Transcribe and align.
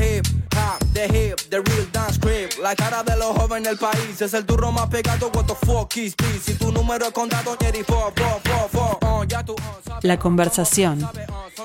hip 0.00 0.26
hop, 0.54 0.78
the 0.92 1.04
hip, 1.04 1.36
the 1.50 1.60
real 1.60 1.86
dance. 1.92 2.18
La 2.60 2.74
cara 2.74 3.02
de 3.02 3.16
los 3.16 3.36
jóvenes 3.36 3.68
del 3.68 3.78
país 3.78 4.20
es 4.20 4.32
el 4.34 4.46
turro 4.46 4.72
más 4.72 4.88
pegado. 4.88 5.30
What 5.34 5.46
the 5.46 5.54
fuck 5.66 5.96
is 5.96 6.16
this? 6.16 6.42
Si 6.44 6.54
tu 6.54 6.72
número 6.72 7.06
es 7.06 7.12
contado. 7.12 7.56
Oh, 7.88 8.12
oh, 9.02 9.24
La 10.02 10.18
conversación. 10.18 11.06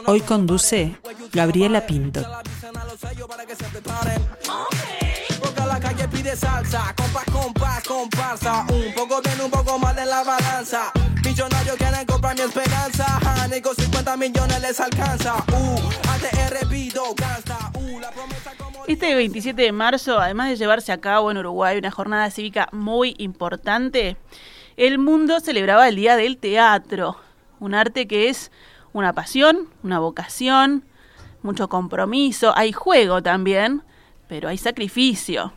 Hoy 0.05 0.21
conduce 0.21 0.95
Gabriela 1.31 1.85
Pinto. 1.85 2.21
la 5.65 5.79
calle 5.79 6.07
pide 6.09 6.35
salsa, 6.35 6.93
compás, 6.95 7.25
compás, 7.31 7.83
comparsa. 7.83 8.65
Un 8.69 8.93
poco 8.93 9.21
bien, 9.21 9.39
un 9.41 9.51
poco 9.51 9.79
mal 9.79 9.97
en 9.97 10.09
la 10.09 10.23
balanza. 10.23 10.91
Millonarios 11.39 11.77
quieren 11.77 12.05
comprar 12.05 12.35
mi 12.35 12.41
esperanza. 12.41 13.17
Honey, 13.45 13.61
con 13.61 13.73
50 13.73 14.17
millones 14.17 14.61
les 14.61 14.77
alcanza. 14.81 15.35
Uh, 15.53 16.09
ATR 16.09 16.67
pido 16.67 17.15
gasta. 17.15 17.71
Uh, 17.75 17.97
la 17.97 18.11
promesa 18.11 18.51
como. 18.57 18.85
Este 18.85 19.15
27 19.15 19.61
de 19.61 19.71
marzo, 19.71 20.19
además 20.19 20.49
de 20.49 20.57
llevarse 20.57 20.91
a 20.91 20.99
cabo 20.99 21.31
en 21.31 21.37
Uruguay 21.37 21.77
una 21.77 21.91
jornada 21.91 22.29
cívica 22.29 22.67
muy 22.73 23.15
importante, 23.19 24.17
el 24.75 24.97
mundo 24.97 25.39
celebraba 25.39 25.87
el 25.87 25.95
Día 25.95 26.17
del 26.17 26.37
Teatro, 26.37 27.15
un 27.61 27.73
arte 27.73 28.05
que 28.05 28.27
es 28.27 28.51
una 28.91 29.13
pasión, 29.13 29.69
una 29.81 29.99
vocación, 29.99 30.83
mucho 31.41 31.69
compromiso, 31.69 32.51
hay 32.57 32.73
juego 32.73 33.23
también, 33.23 33.83
pero 34.27 34.49
hay 34.49 34.57
sacrificio, 34.57 35.53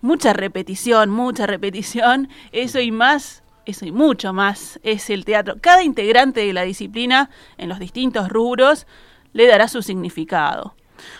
mucha 0.00 0.32
repetición, 0.32 1.10
mucha 1.10 1.46
repetición, 1.46 2.30
eso 2.50 2.80
y 2.80 2.90
más, 2.92 3.42
eso 3.68 3.84
y 3.84 3.92
mucho 3.92 4.32
más 4.32 4.80
es 4.82 5.10
el 5.10 5.26
teatro. 5.26 5.56
Cada 5.60 5.82
integrante 5.82 6.40
de 6.40 6.54
la 6.54 6.62
disciplina 6.62 7.28
en 7.58 7.68
los 7.68 7.78
distintos 7.78 8.30
rubros 8.30 8.86
le 9.34 9.46
dará 9.46 9.68
su 9.68 9.82
significado. 9.82 10.74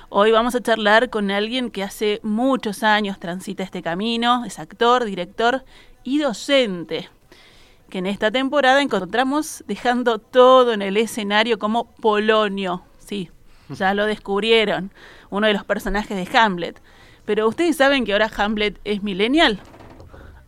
Hoy 0.08 0.32
vamos 0.32 0.54
a 0.54 0.62
charlar 0.62 1.10
con 1.10 1.30
alguien 1.30 1.70
que 1.70 1.82
hace 1.82 2.20
muchos 2.22 2.82
años 2.82 3.20
transita 3.20 3.62
este 3.62 3.82
camino, 3.82 4.46
es 4.46 4.58
actor, 4.58 5.04
director 5.04 5.62
y 6.02 6.18
docente, 6.20 7.10
que 7.90 7.98
en 7.98 8.06
esta 8.06 8.30
temporada 8.30 8.80
encontramos 8.80 9.62
dejando 9.68 10.18
todo 10.18 10.72
en 10.72 10.80
el 10.80 10.96
escenario 10.96 11.58
como 11.58 11.92
Polonio. 11.96 12.82
Sí, 12.98 13.30
ya 13.68 13.92
lo 13.92 14.06
descubrieron, 14.06 14.90
uno 15.28 15.46
de 15.46 15.52
los 15.52 15.64
personajes 15.64 16.16
de 16.16 16.38
Hamlet. 16.38 16.80
Pero 17.26 17.46
ustedes 17.46 17.76
saben 17.76 18.06
que 18.06 18.14
ahora 18.14 18.30
Hamlet 18.34 18.80
es 18.84 19.02
millennial. 19.02 19.60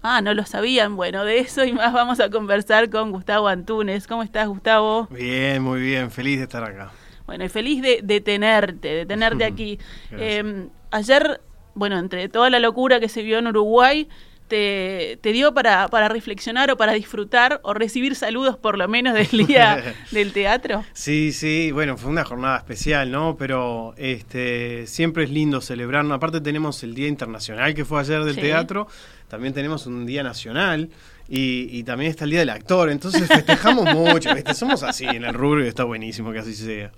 Ah, 0.02 0.22
no 0.22 0.32
lo 0.34 0.44
sabían. 0.46 0.96
Bueno, 0.96 1.24
de 1.24 1.38
eso 1.38 1.64
y 1.64 1.72
más 1.72 1.92
vamos 1.92 2.20
a 2.20 2.30
conversar 2.30 2.88
con 2.90 3.12
Gustavo 3.12 3.48
Antunes. 3.48 4.06
¿Cómo 4.06 4.22
estás, 4.22 4.48
Gustavo? 4.48 5.08
Bien, 5.10 5.62
muy 5.62 5.80
bien, 5.80 6.10
feliz 6.10 6.38
de 6.38 6.44
estar 6.44 6.64
acá. 6.64 6.90
Bueno, 7.26 7.44
y 7.44 7.48
feliz 7.48 7.82
de, 7.82 8.00
de 8.02 8.20
tenerte, 8.20 8.88
de 8.88 9.06
tenerte 9.06 9.44
aquí. 9.44 9.78
Eh, 10.12 10.68
ayer, 10.90 11.40
bueno, 11.74 11.98
entre 11.98 12.28
toda 12.28 12.48
la 12.48 12.58
locura 12.60 12.98
que 12.98 13.08
se 13.08 13.22
vio 13.22 13.38
en 13.38 13.48
Uruguay, 13.48 14.08
te, 14.50 15.18
te 15.22 15.32
dio 15.32 15.54
para, 15.54 15.88
para 15.88 16.10
reflexionar 16.10 16.70
o 16.70 16.76
para 16.76 16.92
disfrutar 16.92 17.60
o 17.62 17.72
recibir 17.72 18.14
saludos 18.16 18.58
por 18.58 18.76
lo 18.76 18.86
menos 18.88 19.14
del 19.14 19.46
día 19.46 19.94
del 20.10 20.34
teatro. 20.34 20.84
Sí, 20.92 21.32
sí, 21.32 21.70
bueno, 21.72 21.96
fue 21.96 22.10
una 22.10 22.24
jornada 22.26 22.58
especial, 22.58 23.10
¿no? 23.10 23.36
Pero 23.38 23.94
este 23.96 24.86
siempre 24.86 25.24
es 25.24 25.30
lindo 25.30 25.62
celebrar. 25.62 26.04
Aparte 26.12 26.40
tenemos 26.42 26.82
el 26.82 26.94
Día 26.94 27.08
Internacional 27.08 27.72
que 27.74 27.84
fue 27.86 28.00
ayer 28.00 28.22
del 28.24 28.34
Sí. 28.34 28.40
teatro, 28.42 28.86
también 29.28 29.54
tenemos 29.54 29.86
un 29.86 30.04
Día 30.04 30.22
Nacional 30.22 30.90
y, 31.28 31.68
y 31.70 31.84
también 31.84 32.10
está 32.10 32.24
el 32.24 32.30
Día 32.30 32.40
del 32.40 32.50
Actor. 32.50 32.90
Entonces 32.90 33.28
festejamos 33.28 33.84
mucho, 33.94 34.34
¿viste? 34.34 34.52
Somos 34.54 34.82
así 34.82 35.04
en 35.06 35.24
el 35.24 35.32
rubro 35.32 35.64
y 35.64 35.68
está 35.68 35.84
buenísimo 35.84 36.32
que 36.32 36.40
así 36.40 36.54
sea. 36.54 36.90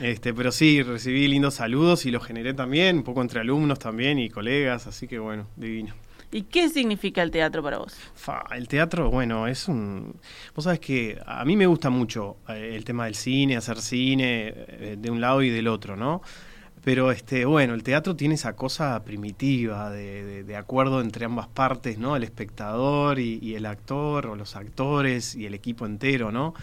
Este, 0.00 0.32
pero 0.32 0.52
sí, 0.52 0.82
recibí 0.82 1.26
lindos 1.26 1.54
saludos 1.54 2.06
y 2.06 2.10
los 2.12 2.24
generé 2.24 2.54
también, 2.54 2.98
un 2.98 3.02
poco 3.02 3.20
entre 3.22 3.40
alumnos 3.40 3.78
también 3.80 4.18
y 4.20 4.30
colegas, 4.30 4.86
así 4.86 5.08
que 5.08 5.18
bueno, 5.18 5.48
divino. 5.56 5.94
¿Y 6.34 6.42
qué 6.44 6.68
significa 6.70 7.22
el 7.22 7.30
teatro 7.30 7.62
para 7.62 7.78
vos? 7.78 7.94
El 8.56 8.66
teatro, 8.66 9.10
bueno, 9.10 9.46
es 9.46 9.68
un... 9.68 10.16
Vos 10.54 10.64
sabés 10.64 10.80
que 10.80 11.20
a 11.26 11.44
mí 11.44 11.56
me 11.56 11.66
gusta 11.66 11.90
mucho 11.90 12.38
eh, 12.48 12.72
el 12.74 12.84
tema 12.84 13.04
del 13.04 13.14
cine, 13.14 13.56
hacer 13.56 13.80
cine 13.80 14.54
eh, 14.56 14.96
de 14.98 15.10
un 15.10 15.20
lado 15.20 15.42
y 15.42 15.50
del 15.50 15.68
otro, 15.68 15.94
¿no? 15.94 16.22
Pero 16.82 17.12
este, 17.12 17.44
bueno, 17.44 17.74
el 17.74 17.82
teatro 17.82 18.16
tiene 18.16 18.34
esa 18.34 18.56
cosa 18.56 19.04
primitiva 19.04 19.90
de, 19.90 20.24
de- 20.24 20.42
de 20.44 20.56
acuerdo 20.56 21.00
entre 21.02 21.26
ambas 21.26 21.48
partes, 21.48 21.98
¿no? 21.98 22.16
El 22.16 22.24
espectador 22.24 23.18
y, 23.20 23.38
y 23.42 23.54
el 23.54 23.66
actor, 23.66 24.26
o 24.26 24.34
los 24.34 24.56
actores 24.56 25.34
y 25.36 25.46
el 25.46 25.54
equipo 25.54 25.84
entero, 25.86 26.32
¿no? 26.32 26.54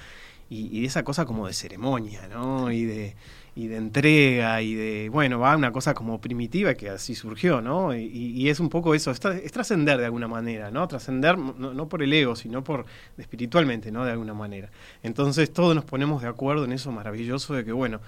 Y, 0.49 0.75
y 0.77 0.85
esa 0.85 1.03
cosa 1.03 1.25
como 1.25 1.45
de 1.47 1.53
ceremonia, 1.53 2.27
¿no? 2.27 2.71
Y 2.71 2.83
de, 2.85 3.15
y 3.63 3.67
de 3.67 3.77
entrega 3.77 4.61
y 4.61 4.73
de, 4.75 5.09
bueno, 5.09 5.39
va 5.39 5.55
una 5.57 5.71
cosa 5.71 5.93
como 5.93 6.21
primitiva 6.21 6.73
que 6.75 6.89
así 6.89 7.15
surgió, 7.15 7.61
¿no? 7.61 7.95
Y, 7.95 8.03
y 8.05 8.49
es 8.49 8.59
un 8.59 8.69
poco 8.69 8.95
eso, 8.95 9.11
es, 9.11 9.21
tra- 9.21 9.41
es 9.43 9.51
trascender 9.51 9.97
de 9.97 10.05
alguna 10.05 10.27
manera, 10.27 10.71
¿no? 10.71 10.87
Trascender 10.87 11.37
no, 11.37 11.73
no 11.73 11.89
por 11.89 12.01
el 12.03 12.13
ego, 12.13 12.35
sino 12.35 12.63
por 12.63 12.85
espiritualmente, 13.17 13.91
¿no? 13.91 14.05
De 14.05 14.11
alguna 14.11 14.33
manera. 14.33 14.69
Entonces 15.03 15.51
todos 15.51 15.75
nos 15.75 15.85
ponemos 15.85 16.21
de 16.21 16.27
acuerdo 16.29 16.65
en 16.65 16.71
eso 16.71 16.91
maravilloso 16.91 17.53
de 17.53 17.65
que, 17.65 17.71
bueno, 17.71 17.99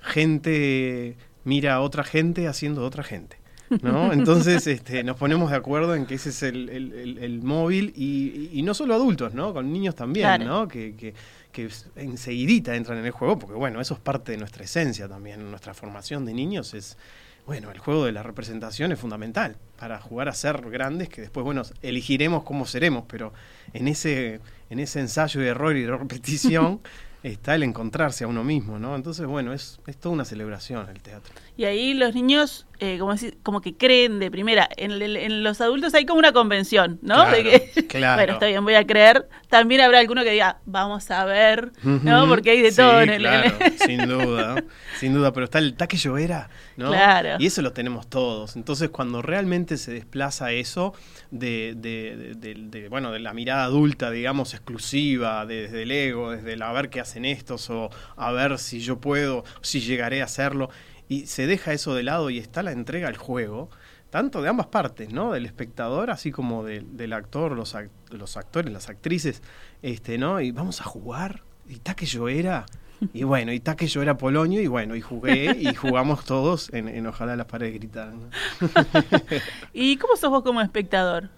gente 0.00 1.16
mira 1.44 1.74
a 1.74 1.80
otra 1.80 2.04
gente 2.04 2.48
haciendo 2.48 2.84
otra 2.84 3.02
gente. 3.02 3.36
¿no? 3.82 4.12
Entonces 4.12 4.66
este, 4.66 5.02
nos 5.04 5.16
ponemos 5.16 5.50
de 5.50 5.56
acuerdo 5.56 5.94
en 5.94 6.06
que 6.06 6.14
ese 6.14 6.30
es 6.30 6.42
el, 6.42 6.68
el- 6.68 6.92
el- 6.92 7.18
el 7.18 7.42
móvil 7.42 7.92
y, 7.96 8.50
y 8.52 8.62
no 8.62 8.74
solo 8.74 8.94
adultos, 8.94 9.34
¿no? 9.34 9.52
Con 9.52 9.72
niños 9.72 9.94
también, 9.94 10.24
Claro. 10.26 10.44
¿no? 10.44 10.68
Que, 10.68 10.94
que, 10.94 11.14
que 11.54 11.70
enseguidita 11.94 12.74
entran 12.74 12.98
en 12.98 13.06
el 13.06 13.12
juego, 13.12 13.38
porque 13.38 13.54
bueno, 13.54 13.80
eso 13.80 13.94
es 13.94 14.00
parte 14.00 14.32
de 14.32 14.38
nuestra 14.38 14.64
esencia 14.64 15.08
también, 15.08 15.50
nuestra 15.50 15.72
formación 15.72 16.26
de 16.26 16.34
niños 16.34 16.74
es, 16.74 16.98
bueno, 17.46 17.70
el 17.70 17.78
juego 17.78 18.04
de 18.04 18.10
la 18.10 18.24
representación 18.24 18.90
es 18.90 18.98
fundamental 18.98 19.56
para 19.78 20.00
jugar 20.00 20.28
a 20.28 20.34
ser 20.34 20.68
grandes, 20.68 21.08
que 21.08 21.20
después, 21.20 21.44
bueno, 21.44 21.62
elegiremos 21.80 22.42
cómo 22.42 22.66
seremos, 22.66 23.04
pero 23.06 23.32
en 23.72 23.86
ese, 23.86 24.40
en 24.68 24.80
ese 24.80 24.98
ensayo 24.98 25.40
de 25.40 25.46
error 25.46 25.76
y 25.76 25.82
de 25.82 25.96
repetición 25.96 26.80
está 27.22 27.54
el 27.54 27.62
encontrarse 27.62 28.24
a 28.24 28.26
uno 28.26 28.42
mismo, 28.42 28.80
¿no? 28.80 28.96
Entonces, 28.96 29.24
bueno, 29.24 29.52
es, 29.52 29.80
es 29.86 29.96
toda 29.96 30.12
una 30.12 30.24
celebración 30.24 30.88
el 30.88 31.00
teatro. 31.00 31.32
Y 31.56 31.64
ahí 31.64 31.94
los 31.94 32.14
niños, 32.16 32.66
eh, 32.80 32.98
como, 32.98 33.12
decir- 33.12 33.36
como 33.42 33.60
que 33.60 33.74
creen 33.76 34.18
de 34.18 34.30
primera. 34.30 34.68
En, 34.76 35.42
los 35.42 35.60
adultos 35.60 35.94
hay 35.94 36.06
como 36.06 36.18
una 36.18 36.32
convención, 36.32 36.98
¿no? 37.02 37.14
Claro, 37.14 37.30
de 37.36 37.42
que, 37.72 37.86
claro. 37.88 38.16
bueno, 38.20 38.32
está 38.34 38.46
bien, 38.46 38.64
voy 38.64 38.74
a 38.74 38.86
creer. 38.86 39.28
También 39.48 39.80
habrá 39.82 40.00
alguno 40.00 40.22
que 40.24 40.30
diga, 40.30 40.58
vamos 40.66 41.10
a 41.10 41.24
ver, 41.24 41.70
¿no? 41.82 42.26
Porque 42.28 42.50
hay 42.50 42.60
de 42.62 42.70
Sí, 42.70 42.76
todo 42.78 43.00
en 43.00 43.10
el. 43.10 43.24
en 43.26 43.32
el- 43.34 43.52
claro, 43.52 43.74
sin 43.86 44.08
duda, 44.08 44.64
sin 44.98 45.14
duda, 45.14 45.32
pero 45.32 45.44
está 45.44 45.58
el 45.60 45.74
taque 45.74 45.96
llovera, 45.96 46.50
¿no? 46.76 46.88
Claro. 46.90 47.36
Y 47.38 47.46
eso 47.46 47.62
lo 47.62 47.72
tenemos 47.72 48.08
todos. 48.08 48.56
Entonces, 48.56 48.90
cuando 48.90 49.22
realmente 49.22 49.76
se 49.76 49.92
desplaza 49.92 50.50
eso 50.52 50.92
de, 51.30 51.74
de- 51.76 52.16
de- 52.16 52.54
de- 52.54 52.80
de, 52.80 52.88
bueno, 52.88 53.12
de 53.12 53.20
la 53.20 53.32
mirada 53.32 53.64
adulta, 53.64 54.10
digamos, 54.10 54.54
exclusiva, 54.54 55.46
de- 55.46 55.62
desde 55.62 55.82
el 55.84 55.90
ego, 55.92 56.30
desde 56.32 56.54
el 56.54 56.62
a 56.62 56.72
ver 56.72 56.90
qué 56.90 57.00
hacen 57.00 57.24
estos, 57.24 57.70
o 57.70 57.90
a 58.16 58.32
ver 58.32 58.58
si 58.58 58.80
yo 58.80 58.98
puedo, 59.00 59.44
si 59.62 59.80
llegaré 59.80 60.20
a 60.20 60.24
hacerlo, 60.24 60.68
y 61.08 61.26
se 61.26 61.46
deja 61.46 61.72
eso 61.72 61.94
de 61.94 62.02
lado 62.02 62.30
y 62.30 62.38
está 62.38 62.62
la 62.62 62.72
entrega 62.72 63.08
al 63.08 63.16
juego, 63.16 63.68
tanto 64.10 64.42
de 64.42 64.48
ambas 64.48 64.66
partes, 64.68 65.12
¿no? 65.12 65.32
Del 65.32 65.44
espectador, 65.46 66.10
así 66.10 66.30
como 66.30 66.64
del- 66.64 67.12
actor, 67.12 67.52
los, 67.52 67.74
ac- 67.74 67.90
los 68.10 68.36
actores, 68.36 68.72
las 68.72 68.88
actrices, 68.88 69.42
este, 69.82 70.18
¿no? 70.18 70.40
Y 70.40 70.50
vamos 70.52 70.80
a 70.80 70.84
jugar, 70.84 71.42
y 71.68 71.76
taque 71.76 72.06
yo 72.06 72.28
era, 72.28 72.64
y 73.12 73.24
bueno, 73.24 73.52
y 73.52 73.60
taque 73.60 73.86
yo 73.88 74.00
era 74.02 74.16
Polonio, 74.16 74.62
y 74.62 74.66
bueno, 74.68 74.94
y 74.96 75.00
jugué, 75.00 75.56
y 75.60 75.74
jugamos 75.74 76.24
todos 76.24 76.72
en, 76.72 77.06
Ojalá 77.06 77.34
las 77.36 77.46
paredes 77.46 77.74
gritaran. 77.74 78.30
¿Y 79.72 79.96
cómo 79.96 80.16
sos 80.16 80.30
vos 80.30 80.42
como 80.42 80.60
espectador? 80.60 81.28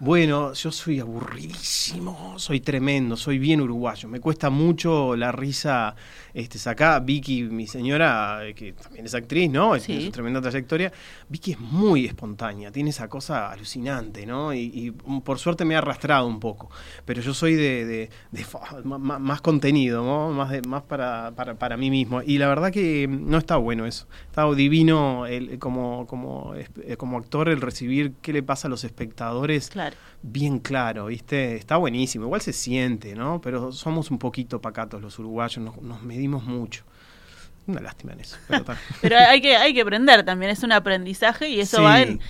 Bueno, 0.00 0.52
yo 0.52 0.70
soy 0.70 1.00
aburridísimo, 1.00 2.38
soy 2.38 2.60
tremendo, 2.60 3.16
soy 3.16 3.38
bien 3.40 3.60
uruguayo. 3.60 4.08
Me 4.08 4.20
cuesta 4.20 4.48
mucho 4.48 5.16
la 5.16 5.32
risa 5.32 5.96
este, 6.32 6.56
sacar. 6.58 7.04
Vicky, 7.04 7.42
mi 7.42 7.66
señora, 7.66 8.46
eh, 8.46 8.54
que 8.54 8.74
también 8.74 9.06
es 9.06 9.14
actriz, 9.14 9.50
¿no? 9.50 9.74
Sí. 9.74 9.86
Tiene 9.86 10.04
su 10.04 10.10
tremenda 10.12 10.40
trayectoria. 10.40 10.92
Vicky 11.28 11.52
es 11.52 11.58
muy 11.58 12.06
espontánea, 12.06 12.70
tiene 12.70 12.90
esa 12.90 13.08
cosa 13.08 13.50
alucinante, 13.50 14.24
¿no? 14.24 14.54
Y, 14.54 14.70
y, 14.72 14.90
um, 15.04 15.20
por 15.20 15.40
suerte 15.40 15.64
me 15.64 15.74
ha 15.74 15.78
arrastrado 15.78 16.28
un 16.28 16.38
poco. 16.38 16.70
Pero 17.04 17.20
yo 17.20 17.34
soy 17.34 17.54
de, 17.54 18.08
más, 18.84 19.40
contenido, 19.40 20.04
¿no? 20.04 20.30
Más, 20.30 20.50
de, 20.50 20.62
más 20.62 20.84
para, 20.84 21.32
para, 21.34 21.58
para 21.58 21.76
mí 21.76 21.90
mismo. 21.90 22.22
Y 22.22 22.38
la 22.38 22.46
verdad 22.46 22.70
que 22.70 23.08
mm, 23.08 23.28
no 23.28 23.38
está 23.38 23.56
bueno 23.56 23.84
eso. 23.84 24.06
Está 24.28 24.48
divino 24.54 25.26
el, 25.26 25.58
como, 25.58 26.06
como, 26.06 26.54
eh, 26.54 26.96
como 26.96 27.18
actor 27.18 27.48
el 27.48 27.60
recibir 27.60 28.12
qué 28.22 28.32
le 28.32 28.44
pasa 28.44 28.68
a 28.68 28.70
los 28.70 28.84
espectadores 28.84 29.47
Claro. 29.70 29.96
bien 30.22 30.58
claro, 30.58 31.06
¿viste? 31.06 31.56
Está 31.56 31.76
buenísimo, 31.76 32.24
igual 32.26 32.40
se 32.40 32.52
siente, 32.52 33.14
¿no? 33.14 33.40
Pero 33.40 33.72
somos 33.72 34.10
un 34.10 34.18
poquito 34.18 34.60
pacatos 34.60 35.00
los 35.00 35.18
uruguayos, 35.18 35.64
nos, 35.64 35.80
nos 35.82 36.02
medimos 36.02 36.44
mucho. 36.44 36.84
una 37.66 37.80
lástima 37.80 38.14
en 38.14 38.20
eso. 38.20 38.36
Pero, 39.00 39.16
hay 39.28 39.40
que 39.40 39.56
hay 39.56 39.74
que 39.74 39.82
aprender 39.82 40.24
también, 40.24 40.50
es 40.50 40.62
un 40.62 40.72
aprendizaje 40.72 41.50
y 41.50 41.60
eso 41.60 41.82
va 41.82 42.00
en, 42.00 42.20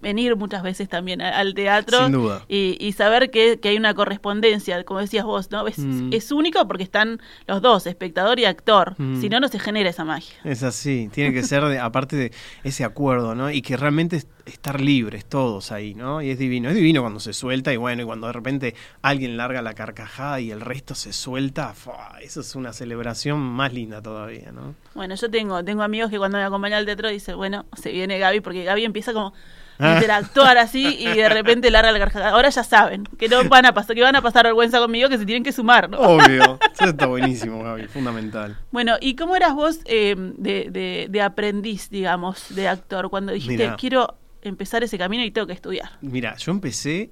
venir 0.00 0.36
muchas 0.36 0.62
veces 0.62 0.88
también 0.88 1.22
al 1.22 1.54
teatro. 1.54 2.04
Sin 2.04 2.12
duda. 2.12 2.44
Y, 2.48 2.92
saber 2.92 3.30
que, 3.30 3.58
hay 3.64 3.76
una 3.76 3.94
correspondencia, 3.94 4.84
como 4.84 5.00
decías 5.00 5.24
vos, 5.24 5.50
¿no? 5.50 5.66
Es, 5.66 5.78
mm. 5.78 6.12
es 6.12 6.30
único 6.30 6.66
porque 6.68 6.84
están 6.84 7.20
los 7.46 7.62
dos, 7.62 7.86
espectador 7.86 8.38
y 8.38 8.44
actor. 8.44 8.94
Mm. 8.98 9.20
Si 9.20 9.28
no, 9.28 9.40
no 9.40 9.48
se 9.48 9.58
genera 9.58 9.88
esa 9.88 10.04
magia. 10.04 10.36
Es 10.44 10.62
así, 10.62 11.08
tiene 11.12 11.32
que 11.32 11.42
ser, 11.42 11.64
aparte 11.80 12.16
de 12.16 12.32
ese 12.62 12.84
acuerdo, 12.84 13.34
¿no? 13.34 13.50
Y 13.50 13.62
que 13.62 13.76
realmente 13.76 14.22
estar 14.46 14.80
libres 14.80 15.24
todos 15.24 15.72
ahí, 15.72 15.94
¿no? 15.94 16.22
Y 16.22 16.30
es 16.30 16.38
divino. 16.38 16.68
Es 16.68 16.74
divino 16.74 17.00
cuando 17.00 17.20
se 17.20 17.32
suelta 17.32 17.72
y 17.72 17.76
bueno, 17.76 18.02
y 18.02 18.04
cuando 18.04 18.26
de 18.26 18.32
repente 18.32 18.74
alguien 19.02 19.36
larga 19.36 19.62
la 19.62 19.74
carcajada 19.74 20.40
y 20.40 20.50
el 20.50 20.60
resto 20.60 20.94
se 20.94 21.12
suelta, 21.12 21.72
eso 22.20 22.40
es 22.40 22.54
una 22.54 22.72
celebración 22.72 23.40
más 23.40 23.72
linda 23.72 24.02
todavía, 24.02 24.52
¿no? 24.52 24.74
Bueno, 24.94 25.14
yo 25.14 25.30
tengo, 25.30 25.64
tengo 25.64 25.82
amigos 25.82 26.10
que 26.10 26.18
cuando 26.18 26.38
me 26.38 26.44
acompañan 26.44 26.78
al 26.78 26.86
teatro 26.86 27.08
dicen, 27.08 27.36
bueno, 27.36 27.66
se 27.74 27.92
viene 27.92 28.18
Gaby, 28.18 28.40
porque 28.40 28.64
Gaby 28.64 28.84
empieza 28.84 29.12
como 29.12 29.32
a 29.78 29.94
interactuar 29.94 30.58
así 30.58 30.96
y 30.98 31.06
de 31.06 31.28
repente 31.28 31.70
larga 31.70 31.92
la 31.92 31.98
carcajada. 31.98 32.30
Ahora 32.30 32.48
ya 32.50 32.62
saben 32.62 33.04
que 33.18 33.28
no 33.28 33.42
van 33.48 33.66
a 33.66 33.74
pasar, 33.74 33.96
que 33.96 34.02
van 34.02 34.16
a 34.16 34.22
pasar 34.22 34.44
vergüenza 34.44 34.78
conmigo, 34.78 35.08
que 35.08 35.18
se 35.18 35.26
tienen 35.26 35.42
que 35.42 35.52
sumar, 35.52 35.88
¿no? 35.90 35.98
Obvio, 35.98 36.58
eso 36.72 36.90
está 36.90 37.06
buenísimo, 37.06 37.62
Gaby, 37.62 37.86
fundamental. 37.88 38.56
Bueno, 38.70 38.96
¿y 39.00 39.16
cómo 39.16 39.34
eras 39.34 39.54
vos 39.54 39.80
eh, 39.86 40.14
de, 40.16 41.08
de, 41.08 41.22
aprendiz, 41.22 41.90
digamos, 41.90 42.54
de 42.54 42.68
actor? 42.68 43.10
Cuando 43.10 43.32
dijiste, 43.32 43.72
quiero 43.78 44.18
empezar 44.42 44.82
ese 44.82 44.98
camino 44.98 45.24
y 45.24 45.30
tengo 45.30 45.46
que 45.46 45.52
estudiar. 45.52 45.90
Mira, 46.00 46.36
yo 46.36 46.52
empecé 46.52 47.10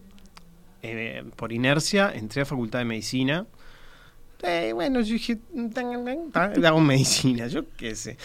eh, 0.82 1.24
por 1.36 1.52
inercia, 1.52 2.12
entré 2.14 2.42
a 2.42 2.44
Facultad 2.44 2.80
de 2.80 2.84
Medicina 2.84 3.46
eh, 4.42 4.72
bueno, 4.72 5.00
yo 5.00 5.12
dije, 5.12 5.38
hago 6.64 6.80
medicina, 6.80 7.46
yo 7.46 7.64
qué 7.76 7.94
sé. 7.94 8.16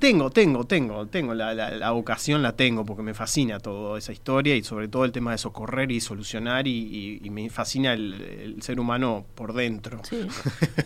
tengo, 0.00 0.30
tengo, 0.30 0.64
tengo, 0.64 1.06
tengo, 1.06 1.34
la, 1.34 1.54
la, 1.54 1.90
vocación 1.92 2.42
la 2.42 2.56
tengo 2.56 2.84
porque 2.84 3.02
me 3.04 3.14
fascina 3.14 3.60
toda 3.60 3.96
esa 3.98 4.12
historia 4.12 4.56
y 4.56 4.64
sobre 4.64 4.88
todo 4.88 5.04
el 5.04 5.12
tema 5.12 5.30
de 5.30 5.38
socorrer 5.38 5.92
y 5.92 6.00
solucionar 6.00 6.66
y, 6.66 7.20
me 7.30 7.48
fascina 7.50 7.92
el, 7.92 8.56
ser 8.62 8.80
humano 8.80 9.26
por 9.34 9.52
dentro. 9.52 10.00
Sí, 10.02 10.26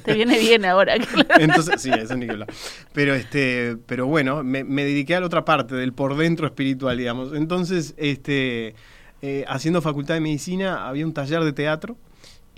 te 0.05 0.15
viene 0.15 0.39
bien 0.39 0.65
ahora. 0.67 0.97
Entonces, 1.39 1.81
sí, 1.81 1.91
eso 1.91 2.17
ni 2.17 2.27
que 2.27 2.45
Pero, 2.93 3.15
este, 3.15 3.77
pero 3.87 4.07
bueno, 4.07 4.45
me, 4.45 4.65
dediqué 4.65 5.15
a 5.15 5.21
la 5.21 5.27
otra 5.27 5.45
parte 5.45 5.77
del 5.77 5.93
por 5.95 6.17
dentro 6.17 6.47
espiritual, 6.47 6.99
digamos. 6.99 7.33
Entonces, 7.35 7.95
este, 7.97 8.75
eh, 9.23 9.45
haciendo 9.49 9.81
facultad 9.81 10.15
de 10.15 10.21
medicina 10.21 10.87
había 10.87 11.07
un 11.07 11.15
taller 11.15 11.43
de 11.43 11.53
teatro 11.53 11.97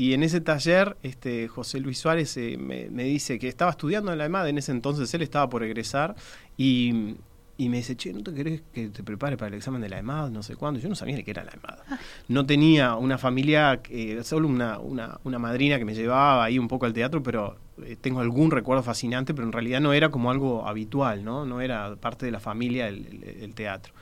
y 0.01 0.15
en 0.15 0.23
ese 0.23 0.41
taller, 0.41 0.97
este, 1.03 1.47
José 1.47 1.79
Luis 1.79 1.99
Suárez 1.99 2.35
eh, 2.39 2.57
me, 2.57 3.05
dice 3.05 3.39
que 3.39 3.49
estaba 3.49 3.71
estudiando 3.71 4.11
en 4.11 4.17
la 4.17 4.25
EMAD, 4.25 4.49
en 4.49 4.57
ese 4.57 4.73
entonces 4.73 5.13
él 5.13 5.21
estaba 5.21 5.51
por 5.51 5.63
egresar, 5.63 6.17
y, 6.57 7.17
me 7.59 7.77
dice, 7.77 7.95
che, 7.97 8.11
¿no 8.15 8.23
te 8.23 8.33
querés 8.33 8.63
que 8.73 8.89
te 8.89 9.03
prepare 9.03 9.37
para 9.37 9.49
el 9.49 9.57
examen 9.57 9.83
de 9.83 9.91
la 9.91 9.99
EMAD? 9.99 10.31
No 10.31 10.43
sé 10.43 10.57
cuándo. 10.57 10.81
Yo 10.81 10.89
no 10.89 10.95
sabía 10.95 11.17
ni 11.17 11.23
qué 11.23 11.33
era 11.33 11.45
la 11.45 11.51
EMAD. 11.51 11.79
Ah. 11.91 11.99
No 12.29 12.47
tenía 12.47 12.95
una 12.95 13.19
familia, 13.19 13.83
eh, 13.91 14.23
solo 14.25 14.49
una, 14.49 14.79
una, 14.79 15.21
una, 15.25 15.39
madrina 15.39 15.79
que 15.79 15.85
me 15.85 15.95
llevaba 15.95 16.45
ahí 16.45 16.59
un 16.59 16.67
poco 16.67 16.87
al 16.87 16.95
teatro, 16.95 17.23
pero 17.23 17.59
eh, 17.85 17.95
tengo 18.01 18.21
algún 18.21 18.51
recuerdo 18.51 18.83
fascinante, 18.83 19.35
pero 19.35 19.47
en 19.47 19.53
realidad 19.53 19.83
no 19.83 19.93
era 19.93 20.11
como 20.11 20.31
algo 20.31 20.67
habitual, 20.67 21.23
¿no? 21.27 21.45
No 21.45 21.61
era 21.61 21.95
parte 21.97 22.25
de 22.25 22.33
la 22.33 22.41
familia 22.41 22.89
el, 22.89 23.53
teatro. 23.55 23.93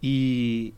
Y, 0.00 0.74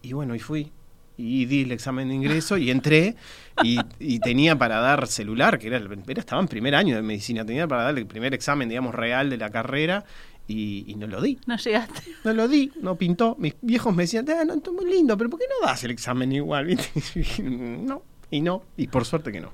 y 0.00 0.14
bueno, 0.14 0.34
y 0.34 0.38
fui 0.38 0.72
y 1.16 1.44
di 1.46 1.62
el 1.62 1.72
examen 1.72 2.08
de 2.08 2.14
ingreso 2.14 2.56
y 2.56 2.70
entré 2.70 3.16
y, 3.62 4.18
tenía 4.18 4.56
para 4.56 4.80
dar 4.80 5.06
celular, 5.06 5.58
que 5.58 5.68
era, 5.68 5.80
estaba 6.16 6.42
en 6.42 6.48
primer 6.48 6.74
año 6.74 6.96
de 6.96 7.02
medicina, 7.02 7.44
tenía 7.44 7.68
para 7.68 7.84
dar 7.84 7.98
el 7.98 8.06
primer 8.06 8.34
examen, 8.34 8.68
digamos, 8.68 8.94
real 8.94 9.30
de 9.30 9.36
la 9.36 9.50
carrera 9.50 10.04
y, 10.48 10.94
no 10.98 11.06
lo 11.06 11.20
di. 11.20 11.38
No 11.46 11.56
llegaste. 11.56 12.02
No 12.24 12.32
lo 12.32 12.48
di, 12.48 12.72
no 12.80 12.96
pintó. 12.96 13.36
Mis 13.38 13.54
viejos 13.62 13.94
me 13.94 14.02
decían, 14.02 14.26
ah, 14.28 14.44
no, 14.44 14.54
esto 14.54 14.70
es 14.70 14.76
muy 14.76 14.90
lindo, 14.90 15.16
pero 15.16 15.30
¿por 15.30 15.38
qué 15.38 15.46
no 15.48 15.66
das 15.66 15.84
el 15.84 15.92
examen 15.92 16.32
igual? 16.32 16.76
no, 17.42 18.02
y 18.30 18.40
no, 18.40 18.64
y 18.76 18.88
por 18.88 19.04
suerte 19.04 19.30
que 19.30 19.40
no. 19.40 19.52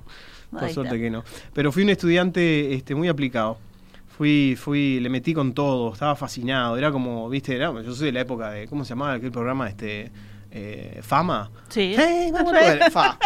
Por 0.51 0.71
suerte 0.71 0.99
que 0.99 1.11
no. 1.11 1.25
Pero 1.53 1.71
fui 1.71 1.83
un 1.83 1.91
estudiante 1.91 2.75
este, 2.75 2.95
muy 2.95 3.09
aplicado. 3.09 3.59
Fui, 4.17 4.57
fui, 4.59 5.01
le 5.01 5.09
metí 5.09 5.33
con 5.33 5.55
todo, 5.55 5.93
estaba 5.93 6.17
fascinado. 6.17 6.77
Era 6.77 6.91
como, 6.91 7.29
viste, 7.29 7.55
era, 7.55 7.73
yo 7.83 7.95
soy 7.95 8.07
de 8.07 8.13
la 8.13 8.21
época 8.21 8.51
de, 8.51 8.67
¿cómo 8.67 8.85
se 8.85 8.91
llamaba 8.91 9.15
aquel 9.15 9.31
programa? 9.31 9.69
Este 9.69 10.11
eh, 10.51 11.01
fama. 11.03 11.51
Sí. 11.69 11.95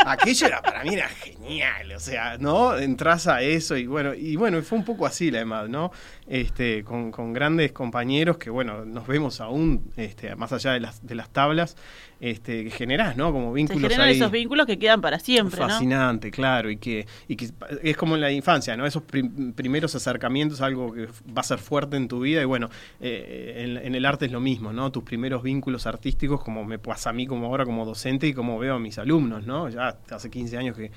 Aquello 0.06 0.47
era, 0.47 0.61
para 0.62 0.85
mí 0.85 0.94
era 0.94 1.09
genial, 1.09 1.93
o 1.93 2.00
sea, 2.00 2.37
¿no? 2.38 2.76
Entras 2.76 3.26
a 3.26 3.43
eso 3.43 3.76
y 3.76 3.87
bueno, 3.87 4.15
y 4.15 4.37
bueno, 4.37 4.61
fue 4.62 4.79
un 4.79 4.85
poco 4.85 5.06
así 5.06 5.31
la 5.31 5.41
EMAD, 5.41 5.69
¿no? 5.69 5.91
Este, 6.26 6.85
con, 6.85 7.11
con 7.11 7.32
grandes 7.32 7.73
compañeros 7.73 8.37
que, 8.37 8.50
bueno, 8.50 8.85
nos 8.85 9.06
vemos 9.06 9.41
aún, 9.41 9.93
este, 9.97 10.35
más 10.37 10.53
allá 10.53 10.73
de 10.73 10.81
las, 10.81 11.06
de 11.06 11.15
las 11.15 11.31
tablas, 11.31 11.76
este, 12.25 12.65
que 12.65 12.71
generás, 12.71 13.19
¿no? 13.19 13.32
Como 13.32 13.53
vínculos. 13.53 13.82
Se 13.82 13.88
generan 13.88 14.09
esos 14.09 14.31
vínculos 14.31 14.65
que 14.65 14.79
quedan 14.79 15.03
para 15.03 15.19
siempre. 15.19 15.59
Fascinante, 15.59 16.31
claro, 16.31 16.71
y 16.71 16.79
que, 16.79 17.06
y 17.29 17.37
que 17.37 17.50
es 17.82 17.97
como 17.99 18.15
en 18.15 18.23
la 18.23 18.32
infancia, 18.32 18.75
¿no? 18.79 18.87
Esos 18.87 19.03
primeros 19.03 19.94
acercamientos, 19.94 20.62
algo 20.62 20.91
que 20.94 21.06
va 21.06 21.41
a 21.41 21.43
ser 21.43 21.59
fuerte 21.59 21.99
en 21.99 22.09
tu 22.09 22.21
vida, 22.21 22.41
y 22.41 22.47
bueno, 22.47 22.71
eh, 22.99 23.79
en, 23.85 23.94
el 23.94 24.06
arte 24.06 24.25
es 24.25 24.32
lo 24.32 24.41
mismo, 24.41 24.73
¿no? 24.73 24.91
Tus 24.91 25.05
primeros 25.05 25.43
vínculos 25.43 25.87
artísticos, 25.87 26.43
como 26.43 26.65
me 26.65 26.79
pasa 26.79 27.11
a 27.11 27.12
mí 27.12 27.26
como 27.26 27.44
ahora 27.44 27.67
como 27.67 27.85
docente 27.85 28.26
y 28.26 28.32
como 28.32 28.59
veo 28.59 28.76
a 28.76 28.79
mis 28.79 28.97
alumnos, 28.97 29.44
¿no? 29.44 29.69
Ya 29.69 29.99
hace 30.09 30.31
15 30.31 30.56
años 30.56 30.79
que, 30.79 30.91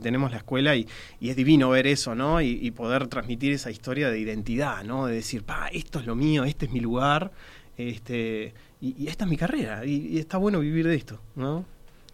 tenemos 0.00 0.32
la 0.32 0.38
escuela 0.38 0.74
y, 0.74 0.88
es 1.20 1.36
divino 1.36 1.70
ver 1.70 1.86
eso, 1.86 2.16
¿no? 2.16 2.40
Y, 2.42 2.68
poder 2.72 3.06
transmitir 3.06 3.52
esa 3.52 3.70
historia 3.70 4.10
de 4.10 4.18
identidad, 4.18 4.82
¿no? 4.82 5.06
De 5.06 5.14
decir, 5.14 5.44
pa, 5.44 5.68
esto 5.68 6.00
es 6.00 6.06
lo 6.06 6.16
mío, 6.16 6.42
este 6.42 6.66
es 6.66 6.72
mi 6.72 6.80
lugar, 6.80 7.30
este 7.76 8.54
y, 8.80 9.08
esta 9.08 9.24
es 9.24 9.30
mi 9.30 9.36
carrera 9.36 9.84
y, 9.84 10.18
está 10.18 10.38
bueno 10.38 10.60
vivir 10.60 10.86
de 10.86 10.94
esto, 10.94 11.20
¿no? 11.34 11.64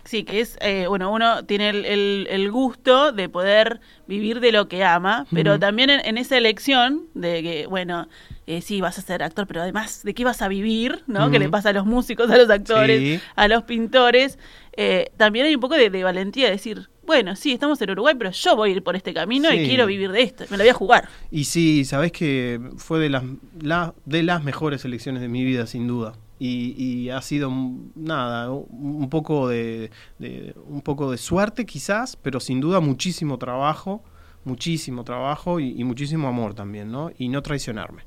Sí, 0.04 0.24
que 0.24 0.40
es, 0.40 0.56
eh, 0.62 0.86
bueno, 0.88 1.12
uno 1.12 1.44
tiene 1.44 1.68
el, 1.68 2.26
el, 2.30 2.50
gusto 2.50 3.12
de 3.12 3.28
poder 3.28 3.80
vivir 4.06 4.40
de 4.40 4.50
lo 4.50 4.66
que 4.66 4.82
ama, 4.82 5.26
pero 5.30 5.58
también 5.58 5.90
en, 5.90 6.16
esa 6.16 6.38
elección 6.38 7.06
de 7.12 7.42
que, 7.42 7.66
bueno, 7.66 8.08
eh, 8.46 8.62
sí, 8.62 8.80
vas 8.80 8.98
a 8.98 9.02
ser 9.02 9.22
actor, 9.22 9.46
pero 9.46 9.60
además, 9.60 10.02
¿de 10.02 10.14
qué 10.14 10.24
vas 10.24 10.40
a 10.40 10.48
vivir? 10.48 11.04
¿No? 11.06 11.30
Que 11.30 11.38
le 11.38 11.50
pasa 11.50 11.68
a 11.68 11.72
los 11.74 11.84
músicos, 11.84 12.30
a 12.30 12.38
los 12.38 12.48
actores, 12.48 13.22
a 13.36 13.46
los 13.46 13.64
pintores. 13.64 14.38
Eh, 14.72 15.10
también 15.18 15.44
hay 15.46 15.54
un 15.54 15.60
poco 15.60 15.74
de, 15.74 15.90
valentía 16.02 16.46
de 16.46 16.52
decir, 16.52 16.88
bueno, 17.10 17.34
sí, 17.34 17.50
estamos 17.50 17.82
en 17.82 17.90
Uruguay, 17.90 18.14
pero 18.16 18.30
yo 18.30 18.54
voy 18.54 18.70
a 18.70 18.72
ir 18.74 18.84
por 18.84 18.94
este 18.94 19.12
camino 19.12 19.52
y 19.52 19.66
quiero 19.66 19.84
vivir 19.84 20.12
de 20.12 20.22
esto, 20.22 20.44
me 20.48 20.56
la 20.56 20.62
voy 20.62 20.68
a 20.68 20.74
jugar. 20.74 21.08
Y 21.28 21.42
sí, 21.42 21.84
sabes 21.84 22.12
que 22.12 22.60
fue 22.76 23.00
de 23.00 23.10
las, 23.10 23.24
de 24.04 24.22
las 24.22 24.44
mejores 24.44 24.84
elecciones 24.84 25.20
de 25.20 25.26
mi 25.26 25.42
vida, 25.42 25.66
sin 25.66 25.88
duda. 25.88 26.12
Y, 26.38 27.08
ha 27.10 27.20
sido 27.20 27.50
nada 27.96 28.52
un 28.52 29.10
poco 29.10 29.48
de, 29.48 29.90
un 30.68 30.82
poco 30.82 31.10
de 31.10 31.18
suerte 31.18 31.66
quizás 31.66 32.14
pero 32.14 32.38
sin 32.38 32.60
duda 32.60 32.78
muchísimo 32.78 33.36
trabajo 33.38 34.04
muchísimo 34.44 35.02
trabajo 35.02 35.58
y, 35.58 35.82
muchísimo 35.84 36.28
amor 36.28 36.54
también 36.54 36.92
no 36.92 37.10
y 37.18 37.28
no 37.28 37.42
traicionarme 37.42 38.04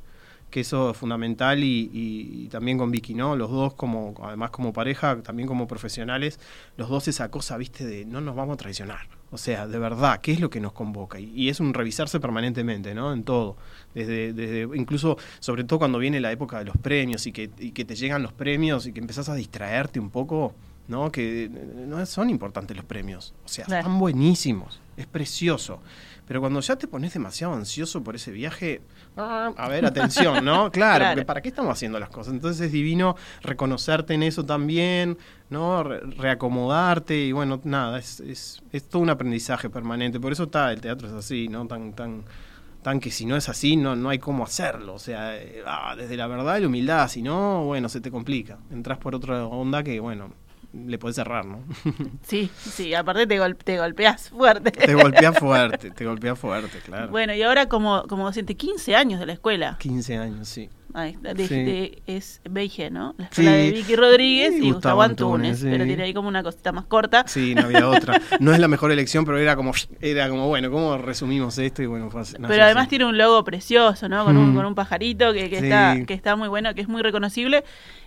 que 0.53 0.59
eso 0.59 0.91
es 0.91 0.97
fundamental 0.97 1.63
y, 1.63 2.47
también 2.51 2.77
con 2.77 2.91
Vicky, 2.91 3.15
¿no? 3.15 3.35
Los 3.35 3.49
dos 3.49 3.73
como, 3.73 4.13
además 4.21 4.51
como 4.51 4.71
pareja, 4.71 5.23
también 5.23 5.47
como 5.47 5.67
profesionales, 5.67 6.39
los 6.77 6.89
dos 6.89 7.07
esa 7.07 7.31
cosa, 7.31 7.57
viste, 7.57 7.87
de 7.87 8.05
no 8.05 8.21
nos 8.21 8.35
vamos 8.35 8.53
a 8.53 8.57
traicionar. 8.57 9.07
O 9.31 9.39
sea, 9.39 9.65
de 9.65 9.79
verdad, 9.79 10.21
¿qué 10.21 10.31
es 10.31 10.39
lo 10.39 10.51
que 10.51 10.59
nos 10.59 10.73
convoca? 10.73 11.19
Y, 11.19 11.49
es 11.49 11.59
un 11.59 11.73
revisarse 11.73 12.19
permanentemente, 12.19 12.93
¿no? 12.93 13.13
En 13.13 13.23
todo. 13.23 13.57
Desde, 13.95 14.31
desde, 14.31 14.77
incluso, 14.77 15.17
sobre 15.39 15.63
todo 15.63 15.79
cuando 15.79 15.97
viene 15.97 16.19
la 16.19 16.31
época 16.31 16.59
de 16.59 16.65
los 16.65 16.77
premios 16.77 17.25
y 17.25 17.31
que, 17.31 17.49
y 17.57 17.71
que 17.71 17.83
te 17.83 17.95
llegan 17.95 18.21
los 18.21 18.31
premios 18.31 18.85
y 18.85 18.93
que 18.93 18.99
empezás 18.99 19.29
a 19.29 19.33
distraerte 19.33 19.99
un 19.99 20.11
poco, 20.11 20.53
¿no? 20.87 21.11
Que 21.11 21.49
no 21.49 22.05
son 22.05 22.29
importantes 22.29 22.75
los 22.75 22.85
premios. 22.85 23.33
O 23.45 23.47
sea, 23.47 23.63
están 23.63 23.99
buenísimos. 23.99 24.81
Es 24.97 25.07
precioso. 25.07 25.79
Pero 26.27 26.39
cuando 26.39 26.61
ya 26.61 26.77
te 26.77 26.87
pones 26.87 27.13
demasiado 27.13 27.53
ansioso 27.53 28.01
por 28.01 28.15
ese 28.15 28.31
viaje, 28.31 28.81
ah, 29.17 29.51
a 29.57 29.67
ver, 29.67 29.85
atención, 29.85 30.43
¿no? 30.45 30.71
Claro, 30.83 31.05
porque 31.09 31.25
¿para 31.25 31.41
qué 31.41 31.49
estamos 31.49 31.73
haciendo 31.73 31.99
las 31.99 32.09
cosas? 32.09 32.33
Entonces 32.33 32.67
es 32.67 32.71
divino 32.71 33.15
reconocerte 33.41 34.13
en 34.13 34.23
eso 34.23 34.45
también, 34.45 35.17
¿no? 35.49 35.83
reacomodarte 35.83 37.17
y 37.25 37.31
bueno, 37.31 37.59
nada, 37.63 37.99
es, 37.99 38.21
es, 38.21 38.63
es, 38.71 38.87
todo 38.87 39.01
un 39.01 39.09
aprendizaje 39.09 39.69
permanente. 39.69 40.19
Por 40.19 40.31
eso 40.31 40.43
está, 40.43 40.71
el 40.71 40.79
teatro 40.79 41.07
es 41.09 41.13
así, 41.13 41.49
¿no? 41.49 41.67
Tan, 41.67 41.93
tan, 41.93 42.23
tan 42.81 42.99
que 42.99 43.11
si 43.11 43.25
no 43.25 43.35
es 43.35 43.49
así, 43.49 43.75
no, 43.75 43.95
no 43.95 44.09
hay 44.09 44.19
cómo 44.19 44.45
hacerlo. 44.45 44.93
O 44.93 44.99
sea, 44.99 45.35
eh, 45.35 45.61
ah, 45.65 45.95
desde 45.97 46.15
la 46.15 46.27
verdad 46.27 46.57
y 46.57 46.61
la 46.61 46.67
humildad, 46.67 47.09
si 47.09 47.21
no, 47.21 47.65
bueno, 47.65 47.89
se 47.89 47.99
te 47.99 48.11
complica. 48.11 48.59
Entras 48.71 48.97
por 48.97 49.13
otra 49.13 49.45
onda 49.45 49.83
que, 49.83 49.99
bueno, 49.99 50.33
le 50.73 50.97
podés 50.97 51.15
cerrar, 51.15 51.45
¿no? 51.45 51.63
Sí, 52.23 52.49
sí, 52.57 52.93
aparte 52.93 53.27
te, 53.27 53.39
te 53.63 53.77
golpeas 53.79 54.29
fuerte. 54.29 54.71
Te 54.71 54.93
golpeas 54.95 55.37
fuerte, 55.37 55.91
te 55.95 56.05
golpeas 56.05 56.37
fuerte, 56.39 56.79
claro. 56.85 57.09
Bueno, 57.09 57.33
y 57.35 57.41
ahora 57.43 57.67
como, 57.67 58.03
como 58.07 58.25
docente, 58.25 58.55
15 58.55 58.95
años 58.95 59.19
de 59.19 59.25
la 59.27 59.33
escuela. 59.33 59.77
15 59.79 60.17
años, 60.17 60.47
sí. 60.47 60.69
Ahí 60.95 61.11
está, 61.13 61.33
de- 61.33 61.47
Sí. 61.47 61.55
de- 61.63 62.03
es 62.05 62.39
BIG, 62.47 62.91
¿no? 62.91 63.15
La 63.17 63.25
escuela 63.25 63.51
Sí. 63.51 63.57
de 63.57 63.71
Vicky 63.71 63.95
Rodríguez 63.95 64.53
Y 64.59 64.67
y, 64.67 64.71
Gustavo 64.71 65.01
Antunes, 65.01 65.59
pero 65.63 65.85
tiene 65.85 66.03
ahí 66.03 66.13
como 66.13 66.27
una 66.27 66.43
cosita 66.43 66.71
más 66.71 66.85
corta. 66.85 67.23
Sí, 67.27 67.55
no 67.55 67.63
había 67.63 67.89
otra. 67.89 68.21
No 68.39 68.53
es 68.53 68.59
la 68.59 68.67
mejor 68.67 68.91
elección, 68.91 69.25
pero 69.25 69.39
era 69.39 69.55
como, 69.55 69.71
era 70.01 70.29
como 70.29 70.47
bueno, 70.47 70.69
¿cómo 70.69 70.95
resumimos 70.99 71.57
esto? 71.57 71.81
Y 71.81 71.87
bueno, 71.87 72.11
fue 72.11 72.21
así- 72.21 72.35
Pero 72.39 72.63
además 72.63 72.83
así. 72.83 72.89
tiene 72.91 73.05
un 73.05 73.17
logo 73.17 73.43
precioso, 73.43 74.07
¿no? 74.07 74.23
Con, 74.23 74.37
un, 74.37 74.51
Mm. 74.53 74.55
con 74.55 74.65
un 74.67 74.75
pajarito 74.75 75.33
que, 75.33 75.49
que 75.49 75.57
está, 75.57 75.97
que 76.05 76.13
está 76.13 76.35
muy 76.35 76.47
bueno, 76.47 76.75
que 76.75 76.81
es 76.81 76.87
muy 76.87 77.01
reconocible. 77.01 77.63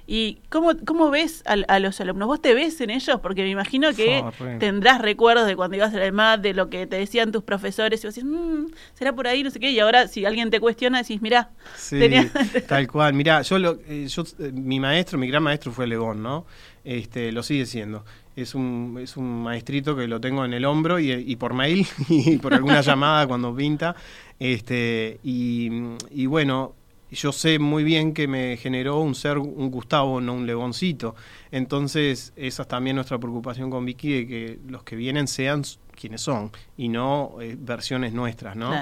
¿Y 0.08 0.38
cómo, 0.50 0.72
cómo 0.84 1.10
ves 1.10 1.42
al- 1.46 1.64
a, 1.68 1.80
los 1.80 2.00
alumnos? 2.00 2.28
¿Vos 2.28 2.40
te 2.40 2.54
ves 2.54 2.80
en 2.80 2.90
ellos? 2.90 3.18
Porque 3.20 3.42
me 3.42 3.50
imagino 3.50 3.92
que 3.92 4.20
Oh, 4.22 4.30
tendrás 4.60 5.00
recuerdos 5.02 5.46
de 5.48 5.56
cuando 5.56 5.76
ibas 5.76 5.92
a 5.92 5.96
la 5.98 6.06
EMAD, 6.06 6.38
de 6.38 6.54
lo 6.54 6.70
que 6.70 6.86
te 6.86 6.96
decían 6.96 7.32
tus 7.32 7.42
profesores, 7.42 8.04
y 8.04 8.06
vos 8.06 8.14
decís, 8.14 8.30
"Mm, 8.30 8.66
será 8.94 9.12
por 9.14 9.26
ahí, 9.26 9.42
no 9.42 9.50
sé 9.50 9.58
qué. 9.58 9.70
Y 9.72 9.80
ahora, 9.80 10.06
si 10.06 10.24
alguien 10.24 10.50
te 10.50 10.60
cuestiona, 10.60 10.98
decís, 11.02 11.20
mirá, 11.22 11.50
Sí, 11.76 11.98
tenía- 11.98 12.30
tal 12.68 12.86
cual. 12.86 13.14
Mirá, 13.14 13.42
yo, 13.42 13.58
lo, 13.58 13.78
eh, 13.88 14.06
yo 14.06 14.22
eh, 14.38 14.52
mi 14.52 14.78
maestro, 14.78 15.18
mi 15.18 15.26
gran 15.26 15.42
maestro 15.42 15.72
fue 15.72 15.86
Legón, 15.88 16.22
¿no? 16.22 16.46
Este, 16.84 17.32
lo 17.32 17.42
sigue 17.42 17.66
siendo. 17.66 18.04
Es 18.36 18.54
un, 18.54 18.98
es 19.02 19.16
un 19.16 19.42
maestrito 19.42 19.96
que 19.96 20.06
lo 20.06 20.20
tengo 20.20 20.44
en 20.44 20.52
el 20.54 20.66
hombro 20.66 20.98
y, 21.00 21.10
y 21.10 21.34
por 21.36 21.52
mail 21.54 21.84
y 22.08 22.36
por 22.36 22.54
alguna 22.54 22.80
llamada 22.82 23.26
cuando 23.26 23.54
pinta. 23.56 23.96
Este, 24.38 25.18
y, 25.24 25.70
y 26.10 26.26
bueno, 26.26 26.74
yo 27.10 27.32
sé 27.32 27.58
muy 27.58 27.84
bien 27.84 28.12
que 28.12 28.26
me 28.26 28.56
generó 28.56 29.00
un 29.00 29.14
ser, 29.14 29.38
un 29.38 29.70
Gustavo, 29.70 30.20
no 30.20 30.34
un 30.34 30.46
Legoncito. 30.46 31.14
Entonces, 31.50 32.32
esa 32.36 32.62
es 32.62 32.68
también 32.68 32.96
nuestra 32.96 33.18
preocupación 33.18 33.70
con 33.70 33.84
Vicky, 33.84 34.12
de 34.12 34.26
que 34.26 34.58
los 34.68 34.82
que 34.82 34.96
vienen 34.96 35.28
sean 35.28 35.62
quienes 35.94 36.20
son 36.20 36.50
y 36.76 36.88
no 36.88 37.36
eh, 37.40 37.56
versiones 37.58 38.12
nuestras, 38.12 38.56
¿no? 38.56 38.72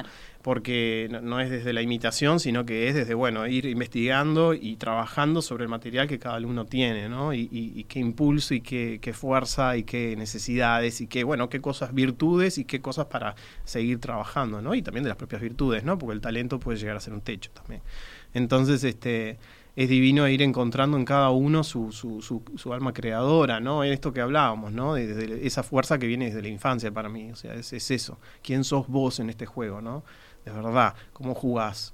Porque 0.44 1.08
no, 1.22 1.40
es 1.40 1.48
desde 1.48 1.72
la 1.72 1.80
imitación, 1.80 2.38
sino 2.38 2.66
que 2.66 2.86
es 2.86 2.94
desde, 2.94 3.14
bueno, 3.14 3.46
ir 3.46 3.64
investigando 3.64 4.52
y 4.52 4.76
trabajando 4.76 5.40
sobre 5.40 5.62
el 5.64 5.70
material 5.70 6.06
que 6.06 6.18
cada 6.18 6.34
alumno 6.34 6.66
tiene, 6.66 7.08
¿no? 7.08 7.32
Y, 7.32 7.86
qué 7.88 7.98
impulso 7.98 8.52
y 8.52 8.60
qué, 8.60 9.12
fuerza 9.14 9.78
y 9.78 9.84
qué 9.84 10.14
necesidades 10.16 11.00
y 11.00 11.06
qué, 11.06 11.24
bueno, 11.24 11.48
qué 11.48 11.62
cosas 11.62 11.94
virtudes 11.94 12.58
y 12.58 12.66
qué 12.66 12.82
cosas 12.82 13.06
para 13.06 13.36
seguir 13.64 14.00
trabajando, 14.00 14.60
¿no? 14.60 14.74
Y 14.74 14.82
también 14.82 15.04
de 15.04 15.08
las 15.08 15.16
propias 15.16 15.40
virtudes, 15.40 15.82
¿no? 15.82 15.96
Porque 15.96 16.12
el 16.12 16.20
talento 16.20 16.60
puede 16.60 16.76
llegar 16.76 16.98
a 16.98 17.00
ser 17.00 17.14
un 17.14 17.22
techo 17.22 17.50
también. 17.52 17.80
Entonces, 18.34 18.84
este 18.84 19.38
es 19.76 19.88
divino 19.88 20.28
ir 20.28 20.42
encontrando 20.42 20.98
en 20.98 21.06
cada 21.06 21.30
uno 21.30 21.64
su, 21.64 21.90
su, 21.90 22.72
alma 22.74 22.92
creadora, 22.92 23.60
¿no? 23.60 23.82
En 23.82 23.94
esto 23.94 24.12
que 24.12 24.20
hablábamos, 24.20 24.72
¿no? 24.72 24.92
De, 24.92 25.06
de 25.06 25.46
esa 25.46 25.62
fuerza 25.62 25.98
que 25.98 26.06
viene 26.06 26.26
desde 26.26 26.42
la 26.42 26.48
infancia 26.48 26.92
para 26.92 27.08
mí, 27.08 27.32
o 27.32 27.34
sea, 27.34 27.54
es 27.54 27.72
eso. 27.72 28.18
¿Quién 28.42 28.62
sos 28.62 28.88
vos 28.88 29.20
en 29.20 29.30
este 29.30 29.46
juego, 29.46 29.80
no? 29.80 30.04
De 30.44 30.50
verdad, 30.52 30.94
¿cómo 31.12 31.34
jugás? 31.34 31.92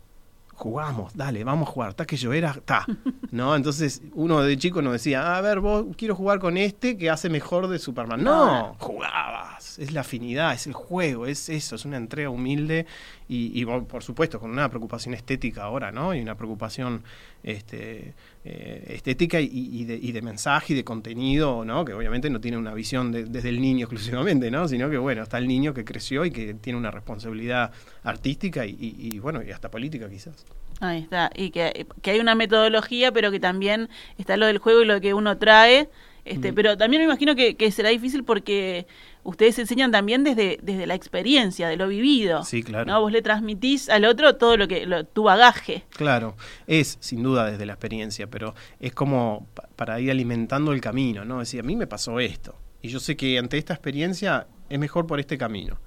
Jugamos, 0.54 1.16
dale, 1.16 1.42
vamos 1.42 1.68
a 1.68 1.72
jugar, 1.72 1.90
está 1.90 2.04
que 2.04 2.16
yo 2.18 2.34
era, 2.34 2.50
está, 2.50 2.84
¿no? 3.30 3.56
Entonces 3.56 4.02
uno 4.12 4.42
de 4.42 4.58
chico 4.58 4.82
nos 4.82 4.92
decía, 4.92 5.36
a 5.36 5.40
ver, 5.40 5.60
vos 5.60 5.86
quiero 5.96 6.14
jugar 6.14 6.38
con 6.38 6.58
este 6.58 6.98
que 6.98 7.08
hace 7.08 7.30
mejor 7.30 7.68
de 7.68 7.78
Superman. 7.78 8.22
No, 8.22 8.76
jugabas, 8.78 9.59
es 9.78 9.92
la 9.92 10.00
afinidad, 10.00 10.52
es 10.54 10.66
el 10.66 10.72
juego, 10.72 11.26
es 11.26 11.48
eso, 11.48 11.76
es 11.76 11.84
una 11.84 11.96
entrega 11.96 12.30
humilde 12.30 12.86
y, 13.28 13.52
y, 13.60 13.64
por 13.64 14.02
supuesto 14.02 14.40
con 14.40 14.50
una 14.50 14.68
preocupación 14.68 15.14
estética 15.14 15.62
ahora, 15.62 15.92
¿no? 15.92 16.14
Y 16.14 16.20
una 16.20 16.34
preocupación 16.34 17.02
este, 17.42 18.14
eh, 18.44 18.84
estética 18.88 19.40
y, 19.40 19.48
y 19.52 19.84
de, 19.84 19.96
y 19.96 20.12
de 20.12 20.22
mensaje 20.22 20.72
y 20.72 20.76
de 20.76 20.84
contenido, 20.84 21.64
¿no? 21.64 21.84
Que 21.84 21.92
obviamente 21.94 22.28
no 22.30 22.40
tiene 22.40 22.58
una 22.58 22.74
visión 22.74 23.12
de- 23.12 23.24
desde 23.24 23.48
el 23.50 23.60
niño 23.60 23.84
exclusivamente, 23.86 24.50
¿no? 24.50 24.66
Sino 24.68 24.90
que, 24.90 24.98
bueno, 24.98 25.22
está 25.22 25.38
el 25.38 25.46
niño 25.48 25.72
que 25.74 25.84
creció 25.84 26.24
y 26.24 26.30
que 26.30 26.54
tiene 26.54 26.78
una 26.78 26.90
responsabilidad 26.90 27.72
artística 28.02 28.66
y, 28.66 29.18
bueno, 29.20 29.42
y 29.42 29.50
hasta 29.52 29.70
política 29.70 30.08
quizás. 30.08 30.44
Ahí 30.80 31.02
está. 31.02 31.30
Y 31.34 31.50
que, 31.50 31.86
que 32.02 32.10
hay 32.12 32.20
una 32.20 32.34
metodología, 32.34 33.12
pero 33.12 33.30
que 33.30 33.38
también 33.38 33.88
está 34.18 34.36
lo 34.36 34.46
del 34.46 34.58
juego 34.58 34.82
y 34.82 34.86
lo 34.86 35.00
que 35.00 35.14
uno 35.14 35.36
trae. 35.38 35.88
Este, 36.24 36.52
Mm. 36.52 36.54
Pero 36.54 36.76
también 36.76 37.00
me 37.00 37.04
imagino 37.06 37.34
que, 37.34 37.56
que 37.56 37.70
será 37.70 37.88
difícil 37.88 38.24
porque 38.24 38.86
ustedes 39.22 39.58
enseñan 39.58 39.90
también 39.90 40.24
desde, 40.24 40.58
desde 40.62 40.86
la 40.86 40.94
experiencia, 40.94 41.68
de 41.68 41.76
lo 41.76 41.88
vivido. 41.88 42.44
Sí, 42.44 42.62
claro. 42.62 42.84
¿no? 42.86 43.00
Vos 43.00 43.12
le 43.12 43.22
transmitís 43.22 43.88
al 43.88 44.04
otro 44.04 44.36
todo 44.36 44.56
lo 44.56 44.68
que 44.68 44.86
lo- 44.86 45.04
tu 45.04 45.22
bagaje. 45.24 45.84
Claro, 45.90 46.36
es 46.66 46.98
sin 47.00 47.22
duda 47.22 47.50
desde 47.50 47.66
la 47.66 47.72
experiencia, 47.74 48.26
pero 48.28 48.54
es 48.80 48.92
como 48.92 49.46
pa- 49.54 49.68
para 49.76 50.00
ir 50.00 50.10
alimentando 50.10 50.72
el 50.72 50.80
camino, 50.80 51.24
¿no? 51.24 51.40
Decir, 51.40 51.60
a 51.60 51.62
mí 51.62 51.76
me 51.76 51.86
pasó 51.86 52.20
esto, 52.20 52.54
y 52.82 52.88
yo 52.88 53.00
sé 53.00 53.16
que 53.16 53.38
ante 53.38 53.58
esta 53.58 53.74
experiencia 53.74 54.46
es 54.68 54.78
mejor 54.78 55.06
por 55.06 55.20
este 55.20 55.36
camino. 55.36 55.78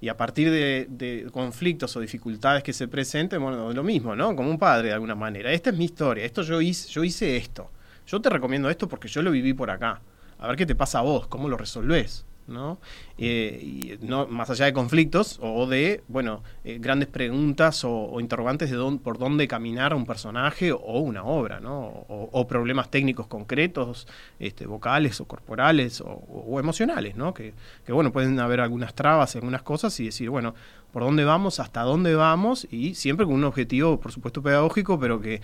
Y 0.00 0.08
a 0.08 0.16
partir 0.16 0.50
de, 0.50 0.86
de 0.88 1.26
conflictos 1.32 1.96
o 1.96 2.00
dificultades 2.00 2.62
que 2.62 2.72
se 2.72 2.86
presenten, 2.86 3.42
bueno, 3.42 3.72
lo 3.72 3.82
mismo, 3.82 4.14
¿no? 4.14 4.34
Como 4.36 4.48
un 4.50 4.58
padre 4.58 4.88
de 4.88 4.94
alguna 4.94 5.14
manera. 5.14 5.52
Esta 5.52 5.70
es 5.70 5.76
mi 5.76 5.86
historia, 5.86 6.24
esto 6.24 6.42
yo 6.42 6.60
hice, 6.60 6.88
yo 6.88 7.02
hice 7.02 7.36
esto. 7.36 7.70
Yo 8.06 8.20
te 8.20 8.30
recomiendo 8.30 8.70
esto 8.70 8.88
porque 8.88 9.08
yo 9.08 9.22
lo 9.22 9.30
viví 9.30 9.52
por 9.52 9.70
acá. 9.70 10.00
A 10.38 10.48
ver 10.48 10.56
qué 10.56 10.66
te 10.66 10.74
pasa 10.74 11.00
a 11.00 11.02
vos, 11.02 11.26
cómo 11.26 11.48
lo 11.48 11.56
resolvés. 11.56 12.24
¿no? 12.46 12.78
Eh, 13.18 13.60
y 13.60 14.06
no 14.06 14.26
más 14.26 14.50
allá 14.50 14.66
de 14.66 14.72
conflictos 14.72 15.38
o 15.42 15.66
de 15.66 16.02
bueno 16.08 16.42
eh, 16.64 16.78
grandes 16.80 17.08
preguntas 17.08 17.82
o, 17.84 18.20
interrogantes 18.20 18.70
de 18.70 18.76
dónde, 18.76 19.02
por 19.02 19.18
dónde 19.18 19.48
caminar 19.48 19.94
un 19.94 20.06
personaje 20.06 20.72
o 20.72 20.98
una 21.00 21.24
obra 21.24 21.60
¿no? 21.60 21.80
o, 21.86 22.28
o 22.30 22.46
problemas 22.46 22.90
técnicos 22.90 23.26
concretos 23.26 24.06
este, 24.38 24.66
vocales 24.66 25.20
o 25.20 25.24
corporales 25.24 26.00
o, 26.00 26.06
o 26.06 26.60
emocionales 26.60 27.16
¿no? 27.16 27.34
que, 27.34 27.54
que 27.84 27.92
bueno 27.92 28.12
pueden 28.12 28.38
haber 28.38 28.60
algunas 28.60 28.94
trabas 28.94 29.34
y 29.34 29.38
algunas 29.38 29.62
cosas 29.62 29.98
y 30.00 30.06
decir 30.06 30.30
bueno 30.30 30.54
por 30.92 31.02
dónde 31.02 31.24
vamos 31.24 31.58
hasta 31.58 31.82
dónde 31.82 32.14
vamos 32.14 32.66
y 32.70 32.94
siempre 32.94 33.26
con 33.26 33.34
un 33.34 33.44
objetivo 33.44 33.98
por 33.98 34.12
supuesto 34.12 34.42
pedagógico 34.42 35.00
pero 35.00 35.20
que, 35.20 35.40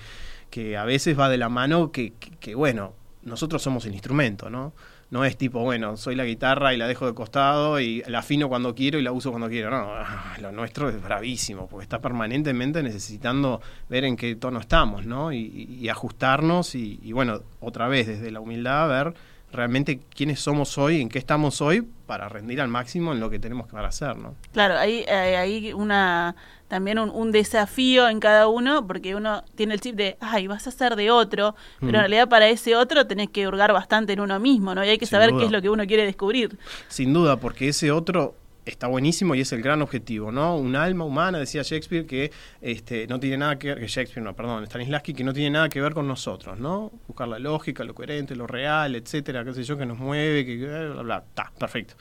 que 0.53 0.77
a 0.77 0.85
veces 0.85 1.19
va 1.19 1.31
de 1.31 1.39
la 1.39 1.49
mano 1.49 1.91
que, 1.91 2.13
que, 2.13 2.55
bueno 2.55 2.93
nosotros 3.23 3.63
somos 3.63 3.87
el 3.87 3.95
instrumento 3.95 4.51
no 4.51 4.75
no 5.13 5.27
es 5.27 5.37
tipo, 5.37 5.61
bueno, 5.61 5.99
soy 5.99 6.15
la 6.15 6.25
guitarra 6.25 6.73
y 6.73 6.79
la 6.79 6.89
dejo 6.89 7.05
de 7.05 7.13
costado 7.13 7.79
y 7.79 8.03
la 8.07 8.21
afino 8.21 8.49
cuando 8.49 8.75
quiero 8.75 8.99
y 8.99 9.03
la 9.03 9.13
uso 9.13 9.29
cuando 9.29 9.51
quiero. 9.51 9.69
No, 9.71 9.93
lo 10.41 10.53
nuestro 10.53 10.89
es 10.89 11.03
bravísimo, 11.03 11.69
porque 11.69 11.83
está 11.83 12.01
permanentemente 12.01 12.83
necesitando 12.83 13.61
ver 13.91 14.05
en 14.05 14.17
qué 14.17 14.35
tono 14.37 14.59
estamos, 14.59 15.05
¿no? 15.05 15.31
Y, 15.31 15.69
y 15.83 15.91
ajustarnos 15.91 16.75
y, 16.75 16.99
y, 17.03 17.13
bueno, 17.13 17.43
otra 17.61 17.89
vez 17.89 18.07
desde 18.07 18.31
la 18.31 18.41
humildad 18.41 18.89
ver 18.89 19.15
realmente 19.53 20.01
quiénes 20.15 20.41
somos 20.41 20.79
hoy, 20.79 21.01
en 21.01 21.09
qué 21.09 21.19
estamos 21.19 21.61
hoy, 21.61 21.87
para 22.07 22.29
rendir 22.29 22.61
al 22.61 22.69
máximo 22.69 23.13
en 23.13 23.21
lo 23.21 23.31
que 23.31 23.39
tenemos 23.39 23.69
que 23.69 23.77
hacer, 23.77 24.17
¿no? 24.17 24.35
Claro, 24.53 24.79
hay, 24.79 25.05
hay 25.05 25.73
una 25.73 26.35
también 26.69 26.99
un, 26.99 27.11
un, 27.11 27.33
desafío 27.33 28.09
en 28.09 28.19
cada 28.19 28.49
uno, 28.49 28.87
porque 28.87 29.15
uno 29.15 29.45
tiene 29.55 29.75
el 29.75 29.81
chip 29.83 29.95
de, 29.95 30.17
ay, 30.21 30.47
vas 30.47 30.67
a 30.67 30.71
ser 30.71 30.97
de 30.97 31.11
otro, 31.11 31.55
pero 31.81 31.93
mm. 31.93 31.95
en 31.95 32.01
realidad 32.01 32.29
para 32.31 32.49
ese 32.49 32.77
otro 32.77 33.07
tenés 33.07 33.29
que 33.29 33.47
hurgar 33.47 33.75
bastante 33.75 34.15
en 34.15 34.21
uno 34.21 34.41
mismo, 34.41 34.75
¿no? 34.75 34.83
Y 34.83 34.89
hay 34.89 34.97
que 34.97 35.05
Sin 35.05 35.17
saber 35.17 35.33
duda. 35.33 35.41
qué 35.41 35.47
es 35.47 35.53
lo 35.53 35.61
que 35.61 35.69
uno 35.69 35.87
quiere 35.87 36.07
descubrir. 36.07 36.59
Sin 36.89 37.13
duda, 37.13 37.37
porque 37.37 37.69
ese 37.69 37.91
otro 37.93 38.37
está 38.65 38.87
buenísimo 38.87 39.35
y 39.35 39.41
es 39.41 39.53
el 39.53 39.63
gran 39.63 39.83
objetivo, 39.83 40.31
¿no? 40.31 40.57
Un 40.57 40.77
alma 40.77 41.05
humana, 41.05 41.39
decía 41.39 41.63
Shakespeare, 41.63 42.07
que 42.07 42.31
este, 42.61 43.07
no 43.07 43.19
tiene 43.19 43.39
nada 43.39 43.59
que 43.59 43.69
ver, 43.69 43.81
que 43.81 43.87
Shakespeare, 43.89 44.23
no, 44.25 44.35
perdón, 44.35 44.65
Stanislavski, 44.67 45.15
que 45.15 45.25
no 45.25 45.33
tiene 45.33 45.51
nada 45.51 45.69
que 45.69 45.81
ver 45.81 45.95
con 45.95 46.07
nosotros, 46.07 46.59
¿no? 46.59 46.93
Buscar 47.07 47.29
la 47.29 47.39
lógica, 47.39 47.85
lo 47.85 47.95
coherente, 47.95 48.37
lo 48.37 48.47
real, 48.47 48.95
etcétera, 48.95 49.45
qué 49.45 49.53
sé 49.55 49.65
yo, 49.65 49.77
que 49.77 49.87
nos 49.87 49.99
mueve, 49.99 50.47
que 50.47 50.57
bla, 50.57 51.03
bla, 51.03 51.25
está, 51.29 51.53
perfecto. 51.59 51.95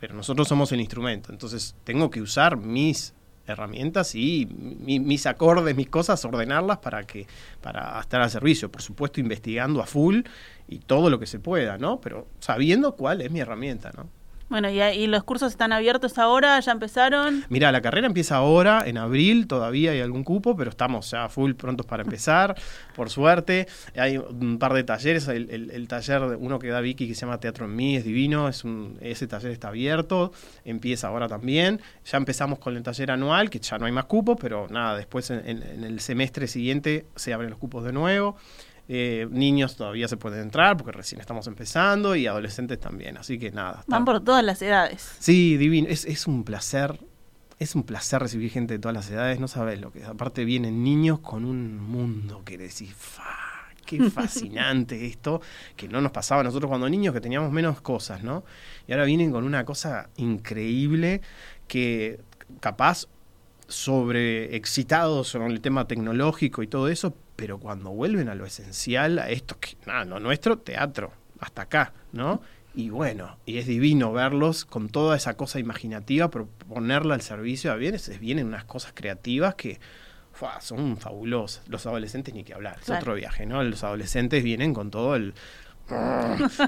Pero 0.00 0.14
nosotros 0.14 0.46
somos 0.48 0.72
el 0.72 0.80
instrumento, 0.80 1.32
entonces 1.32 1.74
tengo 1.84 2.08
que 2.10 2.22
usar 2.22 2.56
mis 2.56 3.14
herramientas 3.46 4.14
y 4.14 4.46
mi, 4.50 5.00
mis 5.00 5.26
acordes, 5.26 5.74
mis 5.74 5.88
cosas, 5.88 6.22
ordenarlas 6.24 6.78
para 6.78 7.04
que 7.04 7.26
para 7.60 7.98
estar 8.00 8.20
al 8.20 8.30
servicio. 8.30 8.70
Por 8.70 8.82
supuesto, 8.82 9.20
investigando 9.20 9.80
a 9.80 9.86
full 9.86 10.20
y 10.68 10.78
todo 10.80 11.10
lo 11.10 11.18
que 11.18 11.26
se 11.26 11.38
pueda, 11.38 11.78
¿no? 11.78 12.00
Pero 12.00 12.28
sabiendo 12.40 12.94
cuál 12.94 13.22
es 13.22 13.30
mi 13.30 13.40
herramienta, 13.40 13.90
¿no? 13.96 14.10
Bueno, 14.48 14.70
y, 14.70 14.80
y, 14.80 15.06
los 15.08 15.24
cursos 15.24 15.52
están 15.52 15.72
abiertos 15.72 16.16
ahora? 16.16 16.58
¿Ya 16.60 16.72
empezaron? 16.72 17.44
Mira, 17.50 17.70
la 17.70 17.82
carrera 17.82 18.06
empieza 18.06 18.36
ahora, 18.36 18.82
en 18.86 18.96
abril, 18.96 19.46
todavía 19.46 19.90
hay 19.90 20.00
algún 20.00 20.24
cupo, 20.24 20.56
pero 20.56 20.70
estamos 20.70 21.10
ya 21.10 21.28
full 21.28 21.52
prontos 21.52 21.84
para 21.84 22.02
empezar, 22.02 22.54
por 22.96 23.10
suerte. 23.10 23.68
Hay 23.94 24.16
un 24.16 24.58
par 24.58 24.72
de 24.72 24.84
talleres, 24.84 25.28
el, 25.28 25.50
el, 25.50 25.70
el, 25.70 25.86
taller, 25.86 26.22
uno 26.38 26.58
que 26.58 26.68
da 26.68 26.80
Vicky 26.80 27.06
que 27.06 27.14
se 27.14 27.22
llama 27.22 27.38
Teatro 27.40 27.66
en 27.66 27.76
mí, 27.76 27.96
es 27.96 28.04
divino, 28.04 28.48
es 28.48 28.64
un, 28.64 28.96
ese 29.02 29.26
taller 29.26 29.50
está 29.50 29.68
abierto, 29.68 30.32
empieza 30.64 31.08
ahora 31.08 31.28
también. 31.28 31.82
Ya 32.06 32.16
empezamos 32.16 32.58
con 32.58 32.74
el 32.74 32.82
taller 32.82 33.10
anual, 33.10 33.50
que 33.50 33.58
ya 33.58 33.76
no 33.76 33.84
hay 33.84 33.92
más 33.92 34.06
cupos, 34.06 34.38
pero 34.40 34.66
nada, 34.70 34.96
después 34.96 35.28
en, 35.30 35.46
en, 35.46 35.62
en 35.62 35.84
el 35.84 36.00
semestre 36.00 36.46
siguiente 36.46 37.04
se 37.16 37.34
abren 37.34 37.50
los 37.50 37.58
cupos 37.58 37.84
de 37.84 37.92
nuevo. 37.92 38.36
Eh, 38.90 39.28
niños 39.30 39.76
todavía 39.76 40.08
se 40.08 40.16
pueden 40.16 40.40
entrar 40.40 40.78
porque 40.78 40.92
recién 40.92 41.20
estamos 41.20 41.46
empezando 41.46 42.16
y 42.16 42.26
adolescentes 42.26 42.80
también, 42.80 43.18
así 43.18 43.38
que 43.38 43.50
nada. 43.50 43.84
Van 43.86 44.06
por 44.06 44.24
todas 44.24 44.42
las 44.42 44.62
edades. 44.62 45.10
Sí, 45.18 45.58
divino, 45.58 45.88
es, 45.90 46.06
es 46.06 46.26
un 46.26 46.42
placer, 46.42 46.98
es 47.58 47.74
un 47.74 47.82
placer 47.82 48.22
recibir 48.22 48.50
gente 48.50 48.74
de 48.74 48.78
todas 48.78 48.94
las 48.94 49.10
edades, 49.10 49.40
no 49.40 49.48
sabes 49.48 49.78
lo 49.78 49.92
que 49.92 50.00
es. 50.00 50.08
Aparte 50.08 50.46
vienen 50.46 50.82
niños 50.82 51.18
con 51.18 51.44
un 51.44 51.76
mundo 51.76 52.42
que 52.46 52.56
decís, 52.56 52.94
fa, 52.94 53.48
qué 53.84 54.02
fascinante 54.10 55.04
esto, 55.04 55.42
que 55.76 55.86
no 55.86 56.00
nos 56.00 56.12
pasaba 56.12 56.40
a 56.40 56.44
nosotros 56.44 56.70
cuando 56.70 56.88
niños, 56.88 57.12
que 57.12 57.20
teníamos 57.20 57.52
menos 57.52 57.82
cosas, 57.82 58.22
¿no? 58.22 58.44
Y 58.86 58.92
ahora 58.92 59.04
vienen 59.04 59.30
con 59.30 59.44
una 59.44 59.66
cosa 59.66 60.08
increíble 60.16 61.20
que 61.66 62.20
capaz 62.60 63.06
sobre 63.66 64.56
excitados 64.56 65.32
con 65.32 65.50
el 65.50 65.60
tema 65.60 65.86
tecnológico 65.86 66.62
y 66.62 66.66
todo 66.66 66.88
eso, 66.88 67.14
pero 67.38 67.58
cuando 67.58 67.90
vuelven 67.90 68.28
a 68.28 68.34
lo 68.34 68.44
esencial, 68.44 69.20
a 69.20 69.30
esto 69.30 69.60
que, 69.60 69.76
nada, 69.86 70.04
no, 70.04 70.18
nuestro 70.18 70.58
teatro, 70.58 71.12
hasta 71.38 71.62
acá, 71.62 71.92
¿no? 72.10 72.42
Y 72.74 72.90
bueno, 72.90 73.38
y 73.46 73.58
es 73.58 73.68
divino 73.68 74.12
verlos 74.12 74.64
con 74.64 74.88
toda 74.88 75.16
esa 75.16 75.36
cosa 75.36 75.60
imaginativa, 75.60 76.32
ponerla 76.32 77.14
al 77.14 77.20
servicio 77.20 77.70
a 77.70 77.76
bienes, 77.76 78.18
vienen 78.18 78.48
unas 78.48 78.64
cosas 78.64 78.90
creativas 78.92 79.54
que 79.54 79.78
son 80.58 80.96
fabulosas. 80.96 81.62
Los 81.68 81.86
adolescentes 81.86 82.34
ni 82.34 82.42
que 82.42 82.54
hablar, 82.54 82.78
es 82.82 82.90
otro 82.90 83.14
viaje, 83.14 83.46
¿no? 83.46 83.62
Los 83.62 83.84
adolescentes 83.84 84.42
vienen 84.42 84.74
con 84.74 84.90
todo 84.90 85.14
el 85.14 85.32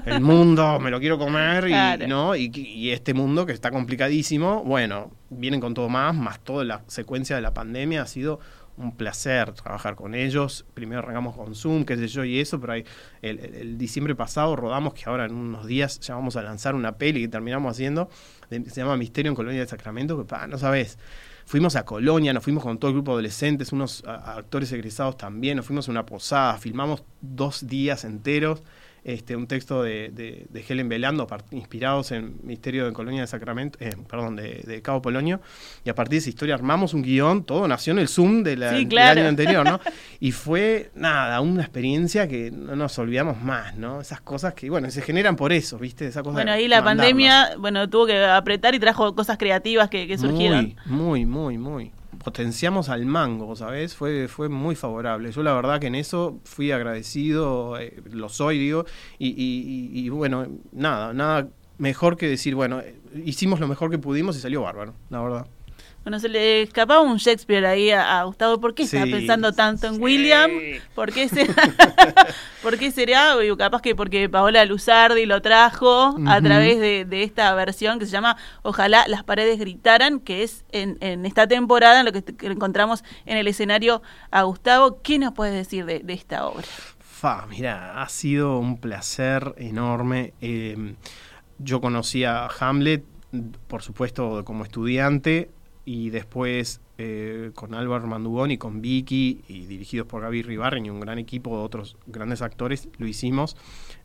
el 0.05 0.21
mundo, 0.21 0.79
me 0.79 0.89
lo 0.89 0.99
quiero 0.99 1.17
comer, 1.17 1.67
y, 1.67 2.07
¿no? 2.07 2.35
Y, 2.35 2.91
este 2.91 3.13
mundo 3.13 3.45
que 3.45 3.51
está 3.51 3.71
complicadísimo, 3.71 4.63
bueno, 4.63 5.11
vienen 5.29 5.59
con 5.59 5.73
todo 5.73 5.89
más, 5.89 6.15
más 6.15 6.39
toda 6.39 6.63
la 6.63 6.81
secuencia 6.87 7.35
de 7.35 7.41
la 7.41 7.53
pandemia 7.53 8.01
ha 8.01 8.07
sido 8.07 8.39
un 8.77 8.95
placer 8.95 9.51
trabajar 9.53 9.95
con 9.95 10.15
ellos. 10.15 10.65
Primero 10.73 10.99
arrancamos 10.99 11.35
con 11.35 11.55
Zoom, 11.55 11.85
qué 11.85 11.97
sé 11.97 12.07
yo, 12.07 12.23
y 12.23 12.39
eso, 12.39 12.59
pero 12.59 12.73
el, 13.21 13.77
diciembre 13.77 14.15
pasado 14.15 14.55
rodamos, 14.55 14.93
que 14.93 15.03
ahora 15.05 15.25
en 15.25 15.35
unos 15.35 15.65
días 15.65 15.99
ya 15.99 16.15
vamos 16.15 16.35
a 16.35 16.41
lanzar 16.41 16.75
una 16.75 16.97
peli 16.97 17.21
que 17.21 17.27
terminamos 17.27 17.71
haciendo, 17.71 18.09
se 18.49 18.61
llama 18.61 18.97
Misterio 18.97 19.29
en 19.29 19.35
Colonia 19.35 19.61
de 19.61 19.67
Sacramento, 19.67 20.25
que 20.25 20.47
no 20.47 20.57
sabes. 20.57 20.97
Fuimos 21.45 21.75
a 21.75 21.83
Colonia, 21.83 22.33
nos 22.33 22.43
fuimos 22.43 22.63
con 22.63 22.77
todo 22.77 22.89
el 22.89 22.95
grupo 22.95 23.11
de 23.11 23.15
adolescentes, 23.15 23.71
unos 23.71 24.03
actores 24.05 24.71
egresados 24.71 25.17
también, 25.17 25.57
nos 25.57 25.65
fuimos 25.65 25.87
a 25.87 25.91
una 25.91 26.05
posada, 26.05 26.57
filmamos 26.57 27.03
dos 27.19 27.67
días 27.67 28.05
enteros 28.05 28.61
este, 29.03 29.35
un 29.35 29.47
texto 29.47 29.81
de, 29.81 30.09
de, 30.09 30.65
Helen 30.67 30.87
Velando, 30.87 31.27
inspirados 31.51 32.11
en 32.11 32.35
Misterio 32.43 32.85
de 32.85 32.93
Colonia 32.93 33.21
de 33.21 33.27
Sacramento, 33.27 33.79
eh, 33.81 33.95
perdón, 34.07 34.35
de, 34.35 34.81
Cabo 34.83 35.01
Polonio, 35.01 35.41
y 35.83 35.89
a 35.89 35.95
partir 35.95 36.13
de 36.13 36.17
esa 36.19 36.29
historia 36.29 36.55
armamos 36.55 36.93
un 36.93 37.01
guion, 37.01 37.43
todo 37.43 37.67
nació 37.67 37.93
en 37.93 37.99
el 37.99 38.07
Zoom 38.07 38.43
de 38.43 38.57
la, 38.57 38.71
del 38.71 38.97
año 38.97 39.27
anterior, 39.27 39.65
¿no? 39.65 39.79
y 40.19 40.31
fue, 40.31 40.91
nada, 40.95 41.41
una 41.41 41.61
experiencia 41.61 42.27
que 42.27 42.51
no 42.51 42.75
nos 42.75 42.97
olvidamos 42.99 43.41
más, 43.41 43.75
¿no? 43.75 44.01
Esas 44.01 44.21
cosas 44.21 44.53
que, 44.53 44.69
bueno, 44.69 44.89
se 44.91 45.01
generan 45.01 45.35
por 45.35 45.51
eso, 45.51 45.79
¿viste? 45.79 46.07
Esa 46.07 46.21
cosa 46.21 46.33
bueno, 46.33 46.51
ahí 46.51 46.67
la 46.67 46.83
pandemia, 46.83 47.55
bueno, 47.57 47.89
tuvo 47.89 48.05
que 48.05 48.23
apretar 48.23 48.75
y 48.75 48.79
trajo 48.79 49.15
cosas 49.15 49.37
creativas 49.37 49.89
que, 49.89 50.07
que 50.07 50.17
surgieron. 50.17 50.75
Muy, 50.85 51.25
muy, 51.25 51.57
muy, 51.57 51.57
muy 51.57 51.91
potenciamos 52.21 52.89
al 52.89 53.05
mango, 53.05 53.55
¿sabes? 53.55 53.95
Fue, 53.95 54.27
fue 54.27 54.49
muy 54.49 54.75
favorable. 54.75 55.31
Yo 55.31 55.43
la 55.43 55.53
verdad 55.53 55.79
que 55.79 55.87
en 55.87 55.95
eso 55.95 56.39
fui 56.43 56.71
agradecido, 56.71 57.77
eh, 57.79 58.01
lo 58.11 58.29
soy, 58.29 58.59
digo, 58.59 58.85
y, 59.19 59.33
y, 59.93 60.09
bueno, 60.09 60.47
nada, 60.71 61.13
nada 61.13 61.49
mejor 61.77 62.17
que 62.17 62.27
decir, 62.27 62.55
bueno, 62.55 62.81
hicimos 63.25 63.59
lo 63.59 63.67
mejor 63.67 63.89
que 63.89 63.97
pudimos 63.97 64.37
y 64.37 64.39
salió 64.39 64.61
bárbaro, 64.61 64.93
la 65.09 65.21
verdad. 65.21 65.47
Bueno, 66.03 66.19
se 66.19 66.29
le 66.29 66.63
escapaba 66.63 67.01
un 67.01 67.17
Shakespeare 67.17 67.63
ahí 67.63 67.91
a, 67.91 68.23
Gustavo. 68.23 68.59
¿Por 68.59 68.73
qué 68.73 68.83
está 68.83 69.03
pensando 69.03 69.53
tanto 69.53 69.85
en 69.85 70.01
William? 70.01 70.49
¿Por 70.95 71.11
qué, 71.11 71.29
será? 71.29 71.53
¿Por 72.63 72.79
qué 72.79 72.89
será? 72.89 73.35
Capaz 73.55 73.83
que 73.83 73.93
porque 73.93 74.27
Paola 74.27 74.65
Luzardi 74.65 75.27
lo 75.27 75.43
trajo 75.43 76.15
a 76.25 76.41
través 76.41 76.79
de, 76.79 77.23
esta 77.23 77.53
versión 77.53 77.99
que 77.99 78.07
se 78.07 78.11
llama 78.13 78.35
Ojalá 78.63 79.05
las 79.07 79.23
paredes 79.23 79.59
gritaran, 79.59 80.19
que 80.19 80.41
es 80.41 80.65
en, 80.71 80.97
esta 81.23 81.45
temporada 81.45 81.99
en 81.99 82.07
lo 82.07 82.11
que, 82.11 82.23
encontramos 82.47 83.03
en 83.27 83.37
el 83.37 83.47
escenario 83.47 84.01
a 84.31 84.41
Gustavo. 84.41 85.01
¿Qué 85.03 85.19
nos 85.19 85.33
puedes 85.33 85.53
decir 85.53 85.85
de, 85.85 86.03
esta 86.07 86.47
obra? 86.47 86.65
Fa, 86.99 87.45
mira, 87.45 88.01
ha 88.01 88.09
sido 88.09 88.57
un 88.57 88.79
placer 88.79 89.53
enorme. 89.57 90.33
Eh, 90.41 90.95
yo 91.59 91.79
conocí 91.79 92.23
a 92.23 92.47
Hamlet, 92.47 93.03
por 93.67 93.83
supuesto, 93.83 94.43
como 94.43 94.63
estudiante 94.63 95.51
y 95.85 96.11
después 96.11 96.79
eh, 96.97 97.51
con 97.55 97.73
Álvaro 97.73 98.05
Mandugón 98.05 98.51
y 98.51 98.57
con 98.57 98.81
Vicky 98.81 99.43
y 99.47 99.65
dirigidos 99.65 100.07
por 100.07 100.21
Gaby 100.21 100.43
Ribarren 100.43 100.85
y 100.85 100.89
un 100.89 100.99
gran 100.99 101.17
equipo 101.17 101.57
de 101.57 101.63
otros 101.63 101.97
grandes 102.05 102.41
actores 102.41 102.87
lo 102.99 103.07
hicimos 103.07 103.57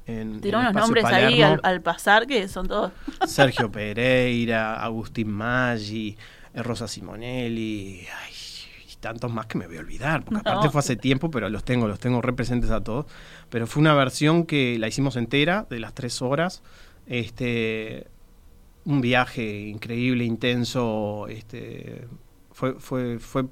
en 0.07 0.41
Tiró 0.41 0.61
unos 0.61 0.73
nombres 0.73 1.05
ahí 1.05 1.43
al, 1.43 1.83
pasar 1.83 2.27
que 2.27 2.49
son 2.49 2.69
todos. 2.69 2.93
Sergio 3.27 3.71
Pereira 3.73 4.83
Agustín 4.83 5.31
Maggi 5.31 6.17
eh, 6.55 6.63
Rosa 6.63 6.89
Simonelli 6.89 8.01
y 8.01 8.97
tantos 9.01 9.31
más 9.31 9.47
que 9.47 9.59
me 9.59 9.67
voy 9.67 9.77
a 9.77 9.81
olvidar 9.81 10.25
porque 10.25 10.41
aparte 10.41 10.71
fue 10.71 10.79
hace 10.79 10.97
tiempo 10.97 11.31
pero 11.31 11.51
los 11.51 11.65
tengo 11.65 11.87
los 11.87 11.99
tengo 11.99 12.23
representes 12.23 12.71
a 12.71 12.83
todos. 12.83 13.05
Pero 13.51 13.67
fue 13.67 13.83
una 13.83 13.95
versión 13.95 14.47
que 14.47 14.79
la 14.79 14.89
hicimos 14.89 15.17
entera 15.17 15.67
de 15.69 15.81
las 15.81 15.93
tres 15.93 16.23
horas. 16.23 16.63
Este 17.07 18.09
un 18.87 19.01
viaje 19.01 19.69
increíble, 19.69 20.25
intenso, 20.25 21.27
este, 21.29 22.07
fue, 22.53 22.75
fue, 22.75 23.19
fue, 23.19 23.45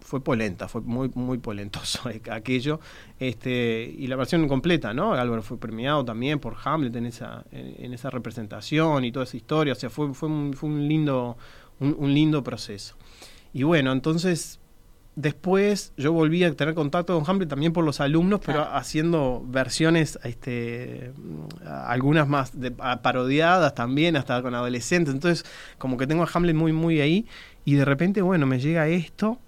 fue 0.00 0.24
polenta, 0.24 0.68
fue 0.68 0.80
muy, 0.80 1.10
muy 1.14 1.38
polentoso 1.38 2.00
aquello, 2.32 2.80
este, 3.18 3.94
y 3.96 4.06
la 4.06 4.16
versión 4.16 4.48
completa, 4.48 4.92
¿no? 4.94 5.12
Álvaro 5.12 5.42
fue 5.42 5.58
premiado 5.58 6.04
también 6.04 6.40
por 6.40 6.56
Hamlet 6.64 6.96
en 6.96 7.06
esa, 7.06 7.44
en, 7.52 7.92
esa 7.92 8.10
representación 8.10 9.04
y 9.04 9.12
toda 9.12 9.24
esa 9.24 9.36
historia, 9.36 9.74
o 9.74 9.76
sea, 9.76 9.90
fue, 9.90 10.12
fue, 10.14 10.28
un, 10.28 10.54
fue 10.54 10.68
un 10.68 10.88
lindo, 10.88 11.36
un 11.78 12.12
lindo 12.14 12.42
proceso. 12.42 12.96
Y 13.52 13.64
bueno, 13.64 13.92
entonces 13.92 14.59
Después 15.20 15.92
yo 15.98 16.14
volví 16.14 16.44
a 16.44 16.54
tener 16.54 16.74
contacto 16.74 17.14
con 17.14 17.28
Hamlet 17.28 17.50
también 17.50 17.74
por 17.74 17.84
los 17.84 18.00
alumnos, 18.00 18.40
pero 18.44 18.62
haciendo 18.74 19.44
versiones, 19.46 20.18
este, 20.24 21.12
algunas 21.66 22.26
más 22.26 22.52
parodiadas 23.02 23.74
también, 23.74 24.16
hasta 24.16 24.40
con 24.40 24.54
adolescentes. 24.54 25.12
Entonces, 25.12 25.44
como 25.76 25.98
que 25.98 26.06
tengo 26.06 26.22
a 26.22 26.28
Hamlet 26.32 26.56
muy, 26.56 26.72
muy 26.72 27.02
ahí. 27.02 27.26
Y 27.66 27.74
de 27.74 27.84
repente, 27.84 28.22
bueno, 28.22 28.46
me 28.46 28.60
llega 28.60 28.88
esto 28.88 29.38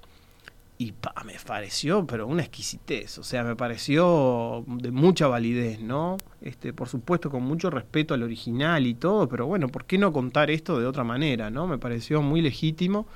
y 0.76 0.92
me 1.24 1.36
pareció, 1.46 2.06
pero 2.06 2.26
una 2.26 2.42
exquisitez. 2.42 3.16
O 3.16 3.24
sea, 3.24 3.42
me 3.42 3.56
pareció 3.56 4.64
de 4.66 4.90
mucha 4.90 5.26
validez, 5.26 5.80
¿no? 5.80 6.18
Este, 6.42 6.74
por 6.74 6.88
supuesto, 6.88 7.30
con 7.30 7.44
mucho 7.44 7.70
respeto 7.70 8.12
al 8.12 8.22
original 8.22 8.86
y 8.86 8.92
todo, 8.92 9.26
pero 9.26 9.46
bueno, 9.46 9.68
¿por 9.68 9.86
qué 9.86 9.96
no 9.96 10.12
contar 10.12 10.50
esto 10.50 10.78
de 10.78 10.84
otra 10.84 11.02
manera, 11.02 11.48
¿no? 11.48 11.66
Me 11.66 11.78
pareció 11.78 12.20
muy 12.20 12.42
legítimo. 12.42 13.06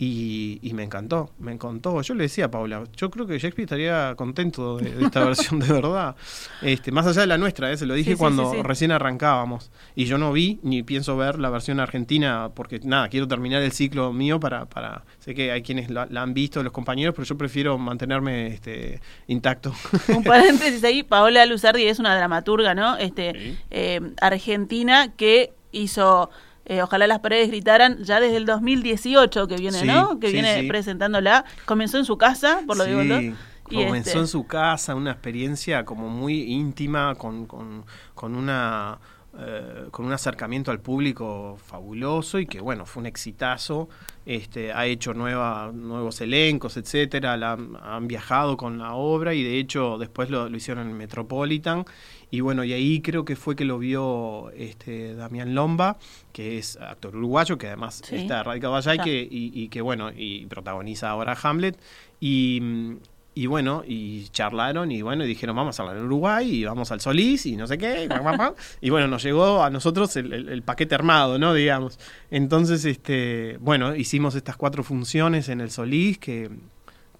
Y, 0.00 0.70
me 0.74 0.84
encantó, 0.84 1.30
me 1.40 1.50
encantó. 1.50 2.00
Yo 2.02 2.14
le 2.14 2.22
decía 2.24 2.44
a 2.44 2.50
Paula, 2.52 2.84
yo 2.96 3.10
creo 3.10 3.26
que 3.26 3.36
Shakespeare 3.38 3.64
estaría 3.64 4.14
contento 4.14 4.76
de, 4.76 5.04
esta 5.04 5.24
versión 5.24 5.58
de 5.58 5.72
verdad. 5.72 6.14
Este, 6.62 6.92
más 6.92 7.04
allá 7.06 7.22
de 7.22 7.26
la 7.26 7.36
nuestra, 7.36 7.72
¿eh? 7.72 7.76
se 7.76 7.84
lo 7.84 7.94
dije 7.94 8.16
cuando 8.16 8.62
recién 8.62 8.92
arrancábamos. 8.92 9.72
Y 9.96 10.04
yo 10.04 10.16
no 10.16 10.32
vi 10.32 10.60
ni 10.62 10.84
pienso 10.84 11.16
ver 11.16 11.40
la 11.40 11.50
versión 11.50 11.80
argentina 11.80 12.50
porque 12.54 12.78
nada, 12.84 13.08
quiero 13.08 13.26
terminar 13.26 13.60
el 13.62 13.72
ciclo 13.72 14.12
mío 14.12 14.38
para... 14.38 14.66
para 14.66 15.02
sé 15.18 15.34
que 15.34 15.50
hay 15.50 15.62
quienes 15.62 15.90
la, 15.90 16.06
han 16.14 16.32
visto, 16.32 16.62
los 16.62 16.72
compañeros, 16.72 17.14
pero 17.16 17.26
yo 17.26 17.36
prefiero 17.36 17.76
mantenerme 17.76 18.46
este, 18.46 19.00
intacto. 19.26 19.74
Un 20.08 20.22
paréntesis 20.22 20.84
ahí, 20.84 21.02
Paola 21.02 21.44
Luzardi 21.44 21.84
es 21.84 21.98
una 21.98 22.14
dramaturga, 22.14 22.74
¿no? 22.74 22.96
Este, 22.96 23.56
eh, 23.70 24.00
argentina 24.20 25.12
que 25.16 25.52
hizo 25.72 26.30
eh, 26.68 26.82
ojalá 26.82 27.06
las 27.06 27.20
paredes 27.20 27.48
gritaran 27.48 28.02
ya 28.04 28.20
desde 28.20 28.36
el 28.36 28.46
2018 28.46 29.48
que 29.48 29.56
viene, 29.56 29.84
¿no? 29.84 30.20
Que 30.20 30.30
viene 30.30 30.64
presentándola. 30.68 31.44
Comenzó 31.64 31.98
en 31.98 32.04
su 32.04 32.18
casa, 32.18 32.60
por 32.66 32.76
lo 32.76 32.84
digo, 32.84 33.02
¿no? 33.02 33.36
Comenzó 33.64 34.10
este 34.10 34.18
en 34.18 34.26
su 34.28 34.46
casa, 34.46 34.94
una 34.94 35.12
experiencia 35.12 35.84
como 35.84 36.08
muy 36.08 36.42
íntima, 36.42 37.14
con, 37.16 37.46
con, 37.46 37.84
con 38.14 38.34
una 38.34 38.98
eh, 39.40 39.86
con 39.92 40.04
un 40.04 40.12
acercamiento 40.12 40.72
al 40.72 40.80
público 40.80 41.58
fabuloso 41.64 42.40
y 42.40 42.46
que 42.46 42.60
bueno, 42.60 42.86
fue 42.86 43.02
un 43.02 43.06
exitazo, 43.06 43.88
este, 44.26 44.72
ha 44.72 44.86
hecho 44.86 45.14
nueva, 45.14 45.70
nuevos 45.72 46.20
elencos, 46.20 46.76
etcétera, 46.76 47.34
han 47.34 48.08
viajado 48.08 48.56
con 48.56 48.78
la 48.78 48.94
obra 48.94 49.34
y 49.34 49.44
de 49.44 49.60
hecho 49.60 49.96
después 49.96 50.28
lo, 50.30 50.48
hicieron 50.48 50.88
en 50.90 50.96
Metropolitan 50.96 51.84
y 52.30 52.40
bueno, 52.40 52.64
y 52.64 52.72
ahí 52.72 53.00
creo 53.00 53.24
que 53.24 53.36
fue 53.36 53.56
que 53.56 53.64
lo 53.64 53.78
vio 53.78 54.50
este, 54.50 55.14
Damián 55.14 55.54
Lomba, 55.54 55.98
que 56.32 56.58
es 56.58 56.76
actor 56.76 57.16
uruguayo, 57.16 57.58
que 57.58 57.68
además 57.68 58.02
está 58.10 58.42
radicado 58.42 58.76
allá 58.76 58.94
y 58.94 58.98
que, 58.98 59.28
y 59.30 59.68
que 59.68 59.80
bueno, 59.80 60.10
y 60.14 60.46
protagoniza 60.46 61.10
ahora 61.10 61.36
Hamlet 61.42 61.78
y 62.20 62.98
y 63.38 63.46
bueno, 63.46 63.84
y 63.86 64.26
charlaron 64.30 64.90
y 64.90 65.00
bueno, 65.00 65.22
y 65.22 65.28
dijeron, 65.28 65.54
vamos 65.54 65.78
a 65.78 65.84
hablar 65.84 65.98
en 65.98 66.06
Uruguay 66.06 66.56
y 66.56 66.64
vamos 66.64 66.90
al 66.90 67.00
Solís 67.00 67.46
y 67.46 67.56
no 67.56 67.68
sé 67.68 67.78
qué. 67.78 68.08
y 68.80 68.90
bueno, 68.90 69.06
nos 69.06 69.22
llegó 69.22 69.62
a 69.62 69.70
nosotros 69.70 70.16
el, 70.16 70.60
paquete 70.64 70.96
armado, 70.96 71.38
¿no? 71.38 71.54
Digamos. 71.54 72.00
Entonces, 72.32 72.84
este, 72.84 73.56
bueno, 73.60 73.94
hicimos 73.94 74.34
estas 74.34 74.56
cuatro 74.56 74.82
funciones 74.82 75.48
en 75.50 75.60
el 75.60 75.70
Solís 75.70 76.18
que, 76.18 76.50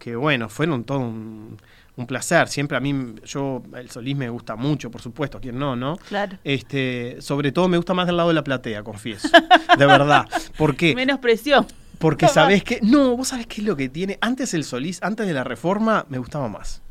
que 0.00 0.16
bueno, 0.16 0.48
fueron 0.48 0.82
todo 0.82 0.98
un, 0.98 1.58
placer. 2.06 2.48
Siempre 2.48 2.76
a 2.76 2.80
mí, 2.80 3.14
yo, 3.24 3.62
el 3.76 3.90
Solís 3.90 4.16
me 4.16 4.28
gusta 4.28 4.56
mucho, 4.56 4.90
por 4.90 5.00
supuesto, 5.00 5.40
quien 5.40 5.58
no, 5.58 5.76
¿no? 5.76 5.96
Claro. 6.08 6.38
Este, 6.44 7.16
sobre 7.20 7.52
todo 7.52 7.68
me 7.68 7.76
gusta 7.76 7.94
más 7.94 8.06
del 8.06 8.16
lado 8.16 8.28
de 8.28 8.34
la 8.34 8.44
platea, 8.44 8.82
confieso. 8.82 9.28
De 9.78 9.86
verdad. 9.86 10.26
porque 10.56 10.94
Menos 10.94 11.18
presión. 11.18 11.66
Porque 11.98 12.28
sabés 12.28 12.62
que. 12.62 12.80
No, 12.82 13.16
vos 13.16 13.28
sabés 13.28 13.46
qué 13.46 13.60
es 13.60 13.66
lo 13.66 13.76
que 13.76 13.88
tiene. 13.88 14.18
Antes 14.20 14.54
el 14.54 14.64
Solís, 14.64 15.02
antes 15.02 15.26
de 15.26 15.32
la 15.32 15.44
reforma, 15.44 16.06
me 16.08 16.18
gustaba 16.18 16.48
más. 16.48 16.82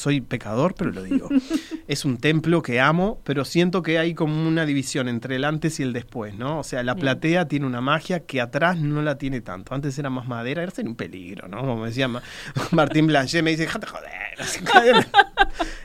Soy 0.00 0.20
pecador, 0.20 0.74
pero 0.74 0.90
lo 0.90 1.02
digo. 1.02 1.28
es 1.88 2.04
un 2.04 2.16
templo 2.16 2.62
que 2.62 2.80
amo, 2.80 3.20
pero 3.24 3.44
siento 3.44 3.82
que 3.82 3.98
hay 3.98 4.14
como 4.14 4.48
una 4.48 4.66
división 4.66 5.08
entre 5.08 5.36
el 5.36 5.44
antes 5.44 5.78
y 5.80 5.82
el 5.82 5.92
después, 5.92 6.34
¿no? 6.34 6.60
O 6.60 6.64
sea, 6.64 6.82
la 6.82 6.94
platea 6.94 7.46
tiene 7.46 7.66
una 7.66 7.80
magia 7.80 8.20
que 8.20 8.40
atrás 8.40 8.78
no 8.78 9.02
la 9.02 9.18
tiene 9.18 9.40
tanto. 9.40 9.74
Antes 9.74 9.98
era 9.98 10.10
más 10.10 10.26
madera, 10.26 10.62
era 10.62 10.72
un 10.84 10.96
peligro, 10.96 11.48
¿no? 11.48 11.60
Como 11.60 11.86
decía 11.86 12.08
Martín 12.70 13.06
Blanchet, 13.06 13.42
me 13.42 13.50
dice, 13.50 13.64
déjate 13.64 13.86
joder. 13.86 14.20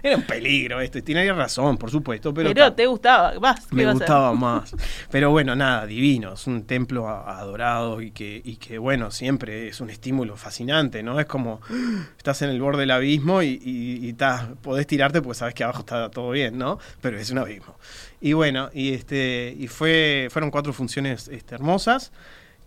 era 0.04 0.16
un 0.16 0.24
peligro 0.24 0.80
esto, 0.80 1.00
y 1.00 1.02
tiene 1.02 1.32
razón, 1.34 1.78
por 1.78 1.92
supuesto. 1.92 2.34
Pero, 2.34 2.54
pero 2.54 2.74
te 2.74 2.86
gustaba 2.86 3.38
más. 3.40 3.72
Me 3.72 3.92
gustaba 3.92 4.34
más. 4.34 4.76
Pero 5.10 5.32
bueno, 5.32 5.56
nada, 5.56 5.86
divino. 5.86 6.34
Es 6.34 6.48
un 6.48 6.66
templo 6.66 7.08
adorado 7.10 8.02
y 8.02 8.12
que, 8.12 8.42
y 8.44 8.58
que, 8.58 8.78
bueno, 8.78 9.12
siempre 9.12 9.68
es 9.68 9.82
un 9.82 9.90
estímulo 9.90 10.38
fascinante, 10.38 11.04
¿no? 11.04 11.20
Es 11.20 11.26
como 11.26 11.62
estás 12.18 12.42
en 12.42 12.50
el 12.50 12.62
borde 12.62 12.82
del 12.82 12.92
abismo 12.92 13.42
y, 13.42 13.60
y, 13.64 14.05
podés 14.62 14.88
tirarte 14.88 15.22
porque 15.22 15.38
sabes 15.40 15.54
que 15.54 15.64
abajo 15.64 15.80
está 15.80 16.10
todo 16.10 16.32
bien, 16.32 16.58
¿no? 16.58 16.80
Pero 17.02 17.18
es 17.18 17.30
un 17.32 17.40
abismo. 17.40 17.78
Y 18.22 18.34
bueno, 18.34 18.70
y 18.74 18.94
este, 18.94 19.56
y 19.58 19.68
fue, 19.68 20.28
fueron 20.32 20.52
cuatro 20.52 20.74
funciones 20.74 21.28
este, 21.28 21.56
hermosas 21.56 22.12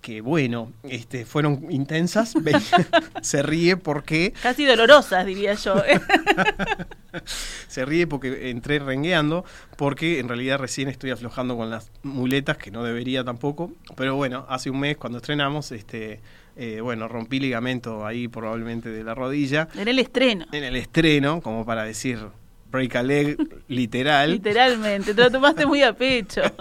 que 0.01 0.21
bueno, 0.21 0.73
este, 0.85 1.25
fueron 1.27 1.67
intensas. 1.71 2.35
se 3.23 3.43
ríe 3.43 3.77
porque. 3.77 4.33
Casi 4.43 4.65
dolorosas, 4.65 5.27
diría 5.27 5.55
yo. 5.55 5.83
se 7.69 7.85
ríe 7.85 8.07
porque 8.07 8.51
entré 8.51 8.79
rengueando, 8.79 9.45
porque 9.77 10.19
en 10.19 10.29
realidad 10.29 10.59
recién 10.59 10.89
estoy 10.89 11.11
aflojando 11.11 11.57
con 11.57 11.71
las 11.71 11.91
muletas, 12.03 12.59
que 12.59 12.71
no 12.71 12.85
debería 12.85 13.25
tampoco. 13.25 13.73
Pero 13.97 14.17
bueno, 14.17 14.47
hace 14.49 14.71
un 14.71 14.81
mes 14.81 14.97
cuando 14.97 15.19
estrenamos, 15.19 15.73
este. 15.73 16.21
Eh, 16.61 16.81
bueno, 16.81 17.07
rompí 17.07 17.39
ligamento 17.39 18.05
ahí 18.05 18.27
probablemente 18.27 18.89
de 18.89 19.05
la 19.05 19.15
rodilla. 19.15 19.69
En 19.77 19.87
el 19.87 20.01
estreno. 20.01 20.47
En 20.51 20.65
el 20.65 20.75
estreno, 20.75 21.41
como 21.41 21.65
para 21.65 21.85
decir 21.85 22.19
break 22.71 22.97
a 22.97 23.03
leg 23.05 23.39
literal. 23.69 24.33
Literalmente, 24.33 25.15
te 25.15 25.23
lo 25.23 25.31
tomaste 25.31 25.67
muy 25.67 25.83
a 25.83 25.93
pecho. 25.93 26.43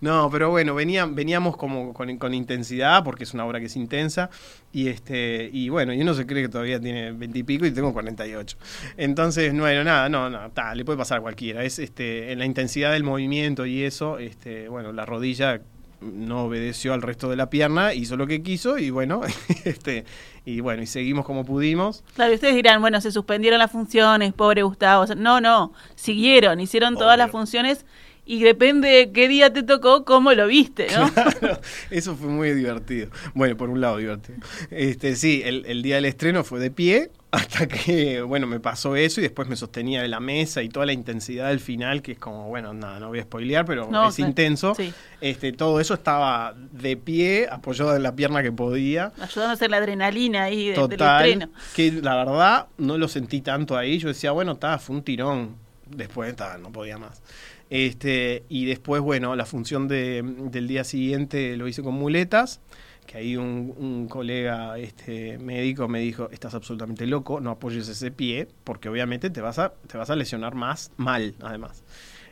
No, 0.00 0.30
pero 0.30 0.48
bueno, 0.48 0.74
veníamos 0.74 1.58
como 1.58 1.92
con, 1.92 2.32
intensidad, 2.32 3.04
porque 3.04 3.24
es 3.24 3.34
una 3.34 3.44
obra 3.44 3.60
que 3.60 3.66
es 3.66 3.76
intensa, 3.76 4.30
y 4.72 4.88
este, 4.88 5.50
y 5.52 5.68
bueno, 5.68 5.92
y 5.92 6.00
uno 6.00 6.14
se 6.14 6.24
cree 6.24 6.44
que 6.44 6.48
todavía 6.48 6.80
tiene 6.80 7.12
veintipico 7.12 7.66
y, 7.66 7.70
tengo 7.70 7.92
48. 7.92 8.56
Entonces, 8.96 9.52
no, 9.52 9.64
bueno, 9.64 9.84
nada, 9.84 10.08
no, 10.08 10.30
no, 10.30 10.50
le 10.74 10.84
puede 10.86 10.96
pasar 10.96 11.18
a 11.18 11.20
cualquiera. 11.20 11.64
Es 11.64 11.78
este, 11.78 12.32
en 12.32 12.38
la 12.38 12.46
intensidad 12.46 12.92
del 12.92 13.04
movimiento 13.04 13.66
y 13.66 13.82
eso, 13.82 14.18
este, 14.18 14.70
bueno, 14.70 14.90
la 14.94 15.04
rodilla 15.04 15.60
no 16.00 16.44
obedeció 16.44 16.94
al 16.94 17.02
resto 17.02 17.28
de 17.28 17.36
la 17.36 17.50
pierna, 17.50 17.94
hizo 17.94 18.16
lo 18.16 18.26
que 18.26 18.42
quiso 18.42 18.78
y 18.78 18.90
bueno, 18.90 19.22
este, 19.64 20.04
y 20.44 20.60
bueno, 20.60 20.82
y 20.82 20.86
seguimos 20.86 21.24
como 21.24 21.44
pudimos. 21.44 22.02
Claro, 22.14 22.34
ustedes 22.34 22.54
dirán, 22.54 22.80
bueno, 22.80 23.00
se 23.00 23.12
suspendieron 23.12 23.58
las 23.58 23.70
funciones, 23.70 24.32
pobre 24.32 24.62
Gustavo. 24.62 25.06
no, 25.16 25.40
no, 25.40 25.72
siguieron, 25.94 26.60
hicieron 26.60 26.96
todas 26.96 27.18
las 27.18 27.30
funciones 27.30 27.84
y 28.30 28.44
depende 28.44 28.88
de 28.88 29.10
qué 29.10 29.26
día 29.26 29.52
te 29.52 29.64
tocó, 29.64 30.04
cómo 30.04 30.32
lo 30.32 30.46
viste, 30.46 30.86
¿no? 30.96 31.12
Claro, 31.12 31.60
eso 31.90 32.14
fue 32.14 32.28
muy 32.28 32.52
divertido. 32.52 33.10
Bueno, 33.34 33.56
por 33.56 33.70
un 33.70 33.80
lado 33.80 33.96
divertido. 33.96 34.38
Este, 34.70 35.16
sí, 35.16 35.42
el, 35.44 35.82
día 35.82 35.96
del 35.96 36.04
estreno 36.04 36.44
fue 36.44 36.60
de 36.60 36.70
pie, 36.70 37.10
hasta 37.32 37.68
que, 37.68 38.22
bueno, 38.22 38.46
me 38.48 38.58
pasó 38.58 38.96
eso 38.96 39.20
y 39.20 39.22
después 39.22 39.48
me 39.48 39.54
sostenía 39.54 40.02
de 40.02 40.08
la 40.08 40.18
mesa 40.18 40.62
y 40.62 40.68
toda 40.68 40.86
la 40.86 40.92
intensidad 40.92 41.48
del 41.48 41.60
final, 41.60 42.02
que 42.02 42.12
es 42.12 42.18
como, 42.18 42.48
bueno, 42.48 42.74
nada, 42.74 42.98
no 42.98 43.08
voy 43.08 43.20
a 43.20 43.22
spoilear, 43.22 43.64
pero 43.64 44.08
es 44.08 44.18
intenso. 44.18 44.74
Este, 45.20 45.52
todo 45.52 45.80
eso 45.80 45.94
estaba 45.94 46.54
de 46.56 46.96
pie, 46.96 47.48
apoyado 47.50 47.94
en 47.94 48.02
la 48.02 48.16
pierna 48.16 48.42
que 48.42 48.50
podía. 48.50 49.12
Ayudando 49.20 49.50
a 49.50 49.52
hacer 49.52 49.70
la 49.70 49.76
adrenalina 49.76 50.44
ahí 50.44 50.70
del 50.70 50.92
estreno. 50.92 51.50
Que 51.76 51.92
la 51.92 52.16
verdad 52.16 52.66
no 52.78 52.98
lo 52.98 53.06
sentí 53.06 53.40
tanto 53.42 53.76
ahí. 53.76 53.98
Yo 53.98 54.08
decía, 54.08 54.32
bueno, 54.32 54.52
estaba, 54.52 54.78
fue 54.78 54.96
un 54.96 55.02
tirón. 55.02 55.56
Después, 55.86 56.34
no 56.60 56.72
podía 56.72 56.98
más. 56.98 57.22
Este, 57.68 58.44
y 58.48 58.64
después, 58.64 59.00
bueno, 59.00 59.36
la 59.36 59.46
función 59.46 59.86
de, 59.86 60.22
del 60.24 60.66
día 60.66 60.82
siguiente 60.82 61.56
lo 61.56 61.68
hice 61.68 61.82
con 61.82 61.94
muletas, 61.94 62.60
que 63.06 63.18
ahí 63.18 63.36
un, 63.36 64.06
colega 64.08 64.78
este, 64.78 65.38
médico 65.38 65.88
me 65.88 66.00
dijo, 66.00 66.28
estás 66.30 66.54
absolutamente 66.54 67.06
loco, 67.06 67.40
no 67.40 67.50
apoyes 67.50 67.88
ese 67.88 68.10
pie, 68.10 68.48
porque 68.64 68.88
obviamente 68.88 69.30
te 69.30 69.40
vas 69.40 69.58
a, 69.58 69.72
te 69.86 69.98
vas 69.98 70.10
a 70.10 70.16
lesionar 70.16 70.54
más 70.54 70.92
mal, 70.96 71.34
además. 71.40 71.82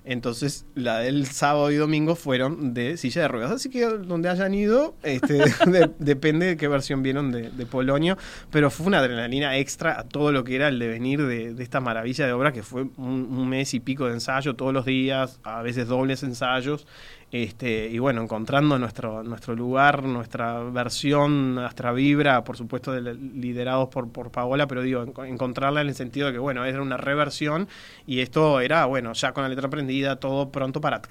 Entonces, 0.09 0.65
la 0.75 1.01
del 1.01 1.27
sábado 1.27 1.71
y 1.71 1.77
domingo 1.77 2.15
fueron 2.15 2.73
de 2.73 2.97
silla 2.97 3.21
de 3.21 3.29
ruedas. 3.29 3.51
Así 3.51 3.69
que 3.69 3.85
donde 3.85 4.31
hayan 4.31 4.55
ido, 4.55 4.95
este, 5.03 5.45
depende 5.99 6.47
de 6.47 6.57
qué 6.57 6.67
versión 6.67 7.03
vieron 7.03 7.31
de, 7.31 7.51
de, 7.51 7.67
Polonio. 7.67 8.17
Pero 8.51 8.71
fue 8.71 8.87
una 8.87 9.01
adrenalina 9.01 9.59
extra 9.59 10.01
a 10.01 10.05
todo 10.05 10.33
lo 10.33 10.45
que 10.45 10.57
era 10.57 10.69
el 10.69 10.79
devenir 10.79 11.27
de, 11.27 11.53
de 11.53 11.63
esta 11.63 11.81
maravilla 11.81 12.27
de 12.27 12.33
obra, 12.33 12.53
que 12.53 12.63
fue 12.63 12.87
un, 12.97 13.49
mes 13.51 13.75
y 13.75 13.81
pico 13.81 14.07
de 14.07 14.15
ensayo 14.15 14.57
todos 14.57 14.73
los 14.73 14.87
días, 14.87 15.41
a 15.43 15.61
veces 15.61 15.89
dobles 15.89 16.23
ensayos. 16.23 16.87
Este, 17.31 17.89
y 17.89 17.99
bueno, 17.99 18.23
encontrando 18.23 18.79
nuestro, 18.79 19.23
nuestro 19.23 19.55
lugar, 19.55 20.03
nuestra 20.05 20.63
versión, 20.63 21.57
nuestra 21.57 21.93
vibra, 21.93 22.43
por 22.43 22.57
supuesto, 22.57 22.99
liderados 22.99 23.89
por, 23.91 24.11
por 24.11 24.31
Paola, 24.31 24.67
pero 24.67 24.81
digo, 24.81 25.03
encontrarla 25.25 25.83
en 25.83 25.89
el 25.89 25.95
sentido 25.95 26.29
de 26.29 26.33
que, 26.33 26.39
bueno, 26.39 26.65
era 26.65 26.81
una 26.81 26.97
reversión 26.97 27.69
y 28.07 28.21
esto 28.21 28.61
era, 28.61 28.87
bueno, 28.87 29.13
ya 29.13 29.33
con 29.33 29.43
la 29.43 29.51
letra 29.51 29.67
aprendida, 29.67 30.17
todo 30.17 30.51
pronto 30.51 30.81
para, 30.81 31.03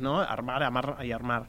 ¿no? 0.00 0.20
Armar, 0.20 0.62
amar 0.62 0.96
y 1.04 1.12
armar. 1.12 1.46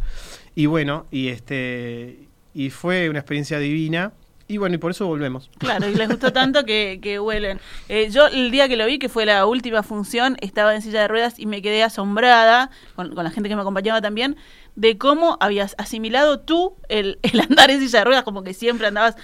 Y 0.54 0.66
bueno, 0.66 1.06
y 1.12 1.30
este, 1.30 2.28
y 2.54 2.70
fue 2.72 3.10
una 3.10 3.20
experiencia 3.20 3.58
divina. 3.60 4.12
Y 4.52 4.58
bueno, 4.58 4.74
y 4.74 4.78
por 4.80 4.90
eso 4.90 5.06
volvemos. 5.06 5.48
Claro, 5.60 5.88
y 5.88 5.94
les 5.94 6.10
gustó 6.10 6.34
tanto 6.34 6.66
que, 6.66 7.00
que 7.04 7.20
huelen. 7.20 7.60
Eh, 7.88 8.10
yo 8.10 8.26
el 8.26 8.50
día 8.50 8.68
que 8.68 8.78
lo 8.78 8.88
vi, 8.88 8.98
que 8.98 9.08
fue 9.08 9.28
la 9.28 9.46
última 9.46 9.84
función, 9.84 10.38
estaba 10.42 10.74
en 10.74 10.82
silla 10.82 11.02
de 11.02 11.08
ruedas 11.08 11.38
y 11.38 11.46
me 11.46 11.62
quedé 11.62 11.84
asombrada, 11.84 12.72
con, 12.96 13.14
con 13.14 13.24
la 13.24 13.30
gente 13.30 13.48
que 13.48 13.56
me 13.56 13.62
acompañaba 13.62 14.02
también, 14.02 14.38
de 14.80 14.98
cómo 14.98 15.38
habías 15.42 15.76
asimilado 15.78 16.40
tú 16.40 16.78
el, 16.88 17.20
andar 17.50 17.70
en 17.70 17.82
silla 17.82 18.00
de 18.00 18.06
ruedas, 18.06 18.24
como 18.24 18.44
que 18.44 18.54
siempre 18.54 18.88
andabas, 18.88 19.18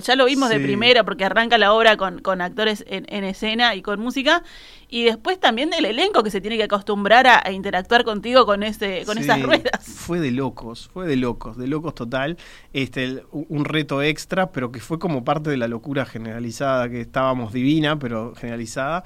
ya 0.00 0.16
lo 0.16 0.24
vimos 0.24 0.48
de 0.48 0.58
primera, 0.58 1.04
porque 1.04 1.26
arranca 1.26 1.58
la 1.58 1.74
obra 1.74 1.98
con, 1.98 2.20
con 2.20 2.40
actores 2.40 2.82
en, 2.88 3.24
escena 3.24 3.74
y 3.74 3.82
con 3.82 4.00
música, 4.00 4.42
y 4.88 5.04
después 5.04 5.38
también 5.38 5.68
del 5.68 5.84
elenco 5.84 6.22
que 6.22 6.30
se 6.30 6.40
tiene 6.40 6.56
que 6.56 6.64
acostumbrar 6.64 7.26
a, 7.26 7.52
interactuar 7.52 8.04
contigo 8.04 8.46
con 8.46 8.62
ese 8.62 9.04
con 9.04 9.18
esas 9.18 9.42
ruedas. 9.42 9.84
Fue 9.84 10.18
de 10.18 10.30
locos, 10.30 10.88
fue 10.92 11.06
de 11.06 11.16
locos, 11.16 11.58
de 11.58 11.66
locos 11.66 11.94
total, 11.94 12.38
este 12.72 13.22
un 13.32 13.66
reto 13.66 14.00
extra, 14.00 14.50
pero 14.50 14.72
que 14.72 14.80
fue 14.80 14.98
como 14.98 15.24
parte 15.24 15.50
de 15.50 15.58
la 15.58 15.68
locura 15.68 16.06
generalizada, 16.06 16.88
que 16.88 17.02
estábamos 17.02 17.52
divina, 17.52 17.98
pero 17.98 18.34
generalizada. 18.34 19.04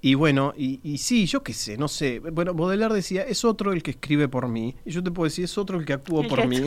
Y 0.00 0.14
bueno, 0.14 0.54
y, 0.56 0.78
y, 0.84 0.98
sí, 0.98 1.26
yo 1.26 1.42
qué 1.42 1.52
sé, 1.52 1.76
no 1.76 1.88
sé. 1.88 2.20
Bueno, 2.20 2.54
Baudelaire 2.54 2.94
decía, 2.94 3.22
es 3.22 3.44
otro 3.44 3.72
el 3.72 3.82
que 3.82 3.92
escribe 3.92 4.28
por 4.28 4.46
mí. 4.46 4.76
Y 4.84 4.92
yo 4.92 5.02
te 5.02 5.10
puedo 5.10 5.24
decir, 5.24 5.44
es 5.44 5.58
otro 5.58 5.78
el 5.78 5.84
que 5.84 5.92
actúa 5.92 6.22
por 6.22 6.46
mí. 6.48 6.62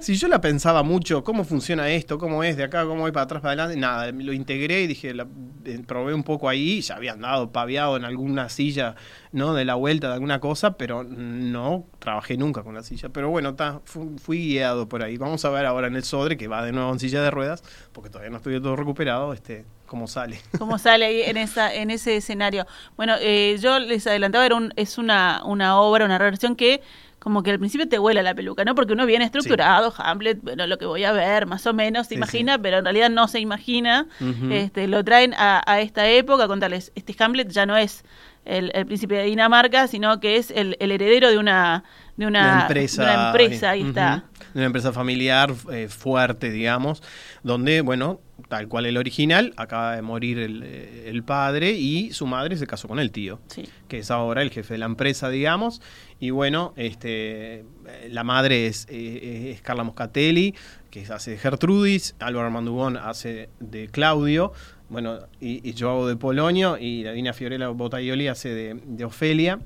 si 0.00 0.14
yo 0.14 0.28
la 0.28 0.40
pensaba 0.40 0.82
mucho, 0.82 1.22
cómo 1.22 1.44
funciona 1.44 1.90
esto, 1.90 2.18
cómo 2.18 2.42
es 2.42 2.56
de 2.56 2.64
acá, 2.64 2.86
cómo 2.86 3.02
voy 3.02 3.12
para 3.12 3.24
atrás, 3.24 3.42
para 3.42 3.52
adelante, 3.52 3.78
nada, 3.78 4.10
lo 4.12 4.32
integré 4.32 4.82
y 4.82 4.86
dije, 4.86 5.12
la, 5.12 5.26
eh, 5.66 5.82
probé 5.86 6.14
un 6.14 6.22
poco 6.22 6.48
ahí, 6.48 6.80
ya 6.80 6.96
había 6.96 7.12
andado 7.12 7.52
paviado 7.52 7.98
en 7.98 8.04
alguna 8.04 8.48
silla, 8.48 8.94
¿no? 9.32 9.52
De 9.52 9.66
la 9.66 9.74
vuelta 9.74 10.08
de 10.08 10.14
alguna 10.14 10.40
cosa, 10.40 10.78
pero 10.78 11.04
no 11.04 11.86
trabajé 11.98 12.38
nunca 12.38 12.62
con 12.62 12.74
la 12.74 12.82
silla. 12.82 13.10
Pero 13.10 13.28
bueno, 13.28 13.54
ta, 13.56 13.82
fui, 13.84 14.48
guiado 14.48 14.88
por 14.88 15.02
ahí. 15.02 15.18
Vamos 15.18 15.44
a 15.44 15.50
ver 15.50 15.66
ahora 15.66 15.88
en 15.88 15.96
el 15.96 16.04
Sodre, 16.04 16.38
que 16.38 16.48
va 16.48 16.64
de 16.64 16.72
nuevo 16.72 16.90
en 16.90 16.98
silla 16.98 17.22
de 17.22 17.30
ruedas, 17.30 17.62
porque 17.92 18.08
todavía 18.08 18.30
no 18.30 18.38
estoy 18.38 18.58
todo 18.60 18.74
recuperado, 18.74 19.34
este 19.34 19.66
cómo 19.88 20.06
sale. 20.06 20.40
Cómo 20.58 20.78
sale 20.78 21.06
ahí 21.06 21.22
en 21.22 21.36
esa 21.36 21.74
en 21.74 21.90
ese 21.90 22.16
escenario. 22.16 22.66
Bueno, 22.96 23.14
eh, 23.20 23.56
yo 23.60 23.80
les 23.80 24.06
adelantaba, 24.06 24.46
era 24.46 24.54
un, 24.54 24.72
es 24.76 24.98
una, 24.98 25.42
una 25.44 25.80
obra, 25.80 26.04
una 26.04 26.18
reversión 26.18 26.54
que 26.54 26.80
como 27.18 27.42
que 27.42 27.50
al 27.50 27.58
principio 27.58 27.88
te 27.88 27.98
huela 27.98 28.22
la 28.22 28.34
peluca, 28.34 28.64
¿no? 28.64 28.76
Porque 28.76 28.92
uno 28.92 29.04
viene 29.04 29.24
estructurado, 29.24 29.92
Hamlet, 29.98 30.40
bueno, 30.40 30.68
lo 30.68 30.78
que 30.78 30.86
voy 30.86 31.02
a 31.02 31.10
ver, 31.10 31.46
más 31.46 31.66
o 31.66 31.74
menos, 31.74 32.06
se 32.06 32.14
imagina, 32.14 32.58
pero 32.58 32.78
en 32.78 32.84
realidad 32.84 33.10
no 33.10 33.26
se 33.26 33.40
imagina. 33.40 34.06
este, 34.50 34.86
lo 34.86 35.02
traen 35.02 35.34
a, 35.34 35.60
a, 35.66 35.80
esta 35.80 36.08
época, 36.08 36.46
contarles, 36.46 36.92
este 36.94 37.16
Hamlet 37.18 37.50
ya 37.50 37.66
no 37.66 37.76
es 37.76 38.04
el, 38.44 38.70
el 38.72 38.86
príncipe 38.86 39.16
de 39.16 39.24
Dinamarca, 39.24 39.88
sino 39.88 40.20
que 40.20 40.36
es 40.36 40.52
el, 40.52 40.76
el 40.78 40.92
heredero 40.92 41.28
de 41.28 41.38
una, 41.38 41.82
de 42.16 42.26
una, 42.26 42.62
empresa, 42.62 43.04
de 43.04 43.12
una 43.12 43.26
empresa, 43.26 43.70
ahí 43.70 43.82
está. 43.82 44.24
De 44.54 44.60
una 44.60 44.66
empresa 44.66 44.92
familiar 44.92 45.52
eh, 45.72 45.88
fuerte, 45.88 46.50
digamos, 46.50 47.02
donde, 47.42 47.80
bueno, 47.80 48.20
tal 48.48 48.68
cual 48.68 48.86
el 48.86 48.96
original, 48.96 49.52
acaba 49.56 49.94
de 49.94 50.02
morir 50.02 50.38
eh, 50.38 51.04
el, 51.06 51.22
padre 51.22 51.72
y 51.72 52.12
su 52.12 52.26
madre 52.26 52.56
se 52.56 52.66
casó 52.66 52.88
con 52.88 52.98
el 52.98 53.10
tío, 53.10 53.40
que 53.88 53.98
es 53.98 54.10
ahora 54.10 54.42
el 54.42 54.50
jefe 54.50 54.74
de 54.74 54.78
la 54.78 54.86
empresa, 54.86 55.28
digamos. 55.28 55.82
Y 56.18 56.30
bueno, 56.30 56.72
este, 56.76 57.64
la 58.08 58.24
madre 58.24 58.66
es, 58.66 58.86
eh, 58.90 59.52
es 59.54 59.60
Carla 59.60 59.84
Moscatelli, 59.84 60.54
que 60.90 61.04
hace 61.06 61.32
de 61.32 61.38
Gertrudis, 61.38 62.14
Álvaro 62.18 62.46
Armandugón 62.46 62.96
hace 62.96 63.50
de 63.60 63.88
Claudio, 63.88 64.52
bueno, 64.88 65.18
y, 65.38 65.74
yo 65.74 65.90
hago 65.90 66.08
de 66.08 66.16
Polonio, 66.16 66.78
y 66.78 67.02
Davina 67.02 67.34
Fiorella 67.34 67.68
Botaioli 67.68 68.28
hace 68.28 68.48
de, 68.48 68.80
de 68.82 69.04
Ofelia. 69.04 69.60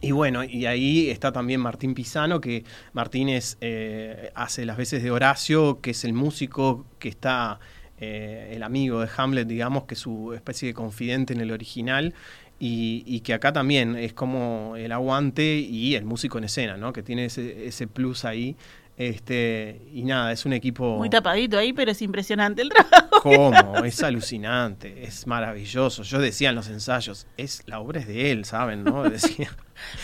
Y 0.00 0.12
bueno, 0.12 0.44
y 0.44 0.66
ahí 0.66 1.10
está 1.10 1.32
también 1.32 1.60
Martín 1.60 1.94
Pisano, 1.94 2.40
que 2.40 2.64
Martínez 2.92 3.58
eh, 3.60 4.30
hace 4.34 4.64
las 4.64 4.76
veces 4.76 5.02
de 5.02 5.10
Horacio, 5.10 5.80
que 5.80 5.90
es 5.90 6.04
el 6.04 6.12
músico 6.12 6.86
que 6.98 7.08
está 7.08 7.58
eh, 8.00 8.52
el 8.54 8.62
amigo 8.62 9.00
de 9.00 9.08
Hamlet, 9.16 9.46
digamos, 9.46 9.84
que 9.84 9.94
es 9.94 10.00
su 10.00 10.32
especie 10.34 10.68
de 10.68 10.74
confidente 10.74 11.32
en 11.32 11.40
el 11.40 11.50
original. 11.50 12.14
Y, 12.60 13.20
que 13.20 13.34
acá 13.34 13.52
también 13.52 13.94
es 13.94 14.12
como 14.14 14.74
el 14.76 14.90
aguante 14.90 15.58
y 15.58 15.94
el 15.94 16.04
músico 16.04 16.38
en 16.38 16.44
escena, 16.44 16.76
¿no? 16.76 16.92
Que 16.92 17.04
tiene 17.04 17.26
ese, 17.26 17.68
ese 17.68 17.86
plus 17.86 18.24
ahí 18.24 18.56
este, 18.98 19.80
y 19.94 20.02
nada, 20.02 20.32
es 20.32 20.44
un 20.44 20.52
equipo. 20.52 20.96
Muy 20.96 21.08
tapadito 21.08 21.56
ahí, 21.56 21.72
pero 21.72 21.92
es 21.92 22.02
impresionante 22.02 22.62
el 22.62 22.68
trabajo. 22.68 23.20
¿Cómo? 23.22 23.84
Es 23.84 24.02
alucinante, 24.02 25.04
es 25.04 25.24
maravilloso. 25.24 26.02
Yo 26.02 26.18
decía 26.18 26.48
en 26.48 26.56
los 26.56 26.68
ensayos, 26.68 27.28
es 27.36 27.62
la 27.66 27.78
obra 27.78 28.00
es 28.00 28.08
de 28.08 28.32
él, 28.32 28.44
¿saben? 28.44 28.82
¿No? 28.82 29.02
Decía. 29.08 29.50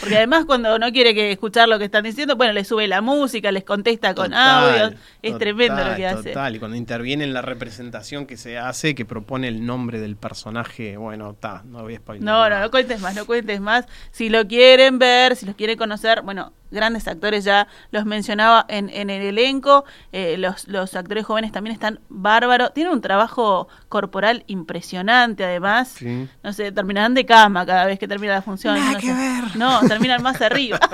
Porque 0.00 0.16
además 0.16 0.44
cuando 0.44 0.78
no 0.78 0.92
quiere 0.92 1.14
que 1.14 1.32
escuchar 1.32 1.68
lo 1.68 1.78
que 1.78 1.84
están 1.86 2.04
diciendo, 2.04 2.36
bueno, 2.36 2.52
le 2.52 2.64
sube 2.64 2.86
la 2.86 3.00
música, 3.00 3.50
les 3.52 3.64
contesta 3.64 4.14
con 4.14 4.32
audios, 4.34 4.94
es 5.22 5.38
tremendo 5.38 5.84
lo 5.84 5.96
que 5.96 6.06
hace. 6.06 6.30
Total, 6.30 6.56
y 6.56 6.58
cuando 6.58 6.76
interviene 6.76 7.24
en 7.24 7.32
la 7.34 7.42
representación 7.42 8.26
que 8.26 8.36
se 8.36 8.58
hace, 8.58 8.94
que 8.94 9.04
propone 9.04 9.48
el 9.48 9.64
nombre 9.64 10.00
del 10.00 10.16
personaje, 10.16 10.96
bueno, 10.96 11.30
está, 11.30 11.62
no 11.64 11.82
voy 11.82 11.94
a 11.94 11.98
spoiler. 11.98 12.24
No, 12.24 12.48
no, 12.48 12.60
no 12.60 12.70
cuentes 12.70 13.00
más, 13.00 13.14
no 13.14 13.26
cuentes 13.26 13.60
más. 13.60 13.86
Si 14.10 14.28
lo 14.28 14.46
quieren 14.46 14.98
ver, 14.98 15.36
si 15.36 15.46
los 15.46 15.54
quieren 15.54 15.78
conocer, 15.78 16.22
bueno, 16.22 16.52
grandes 16.70 17.06
actores 17.06 17.44
ya 17.44 17.68
los 17.92 18.04
mencionaba 18.04 18.66
en, 18.68 18.90
en 18.90 19.08
el 19.08 19.22
elenco, 19.22 19.84
eh, 20.12 20.36
los, 20.38 20.66
los 20.66 20.94
actores 20.96 21.24
jóvenes 21.24 21.52
también 21.52 21.72
están 21.72 22.00
bárbaros, 22.08 22.74
tienen 22.74 22.92
un 22.92 23.00
trabajo 23.00 23.68
corporal 23.88 24.44
impresionante 24.48 25.44
además, 25.44 25.96
no 26.42 26.52
sé, 26.52 26.72
terminarán 26.72 27.14
de 27.14 27.24
cama 27.24 27.64
cada 27.64 27.86
vez 27.86 27.98
que 27.98 28.08
termina 28.08 28.34
la 28.34 28.42
función. 28.42 28.78
Nada 28.78 28.98
que 28.98 29.12
ver. 29.12 29.56
No, 29.56 29.63
terminan 29.88 30.22
más 30.22 30.40
arriba. 30.40 30.78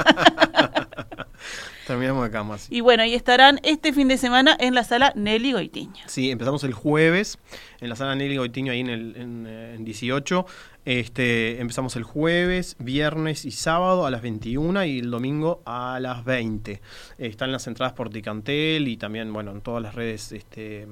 Terminamos 1.87 2.25
de 2.25 2.31
cama. 2.31 2.57
Y 2.69 2.81
bueno, 2.81 3.05
y 3.05 3.15
estarán 3.15 3.61
este 3.63 3.93
fin 3.93 4.09
de 4.09 4.19
semana 4.19 4.57
en 4.59 4.75
la 4.75 4.85
sala 4.85 5.13
Nelly 5.17 5.53
Goitiño. 5.53 6.03
Sí, 6.07 6.31
empezamos 6.31 6.65
el 6.65 6.73
jueves 6.73 7.39
en 7.81 7.89
la 7.89 7.97
sala 7.97 8.15
Nelly 8.15 8.37
Goitiño 8.37 8.73
ahí 8.73 8.81
en, 8.81 8.89
el, 8.89 9.17
en, 9.17 9.85
18. 9.85 10.47
Este, 10.85 11.61
empezamos 11.61 11.97
el 11.97 12.05
jueves, 12.05 12.77
viernes 12.79 13.45
y 13.45 13.51
sábado 13.51 14.07
a 14.07 14.11
las 14.11 14.23
21 14.23 14.85
y 14.85 14.99
el 15.01 15.11
domingo 15.11 15.63
a 15.65 15.99
las 16.01 16.25
20. 16.25 16.81
están 17.19 17.53
las 17.53 17.67
entradas 17.67 17.93
por 17.95 18.11
Ticantel 18.11 18.89
y 18.89 18.97
también, 18.97 19.33
bueno, 19.33 19.51
en 19.51 19.61
todas 19.61 19.83
las 19.83 19.95
redes, 19.95 20.33
este, 20.33 20.87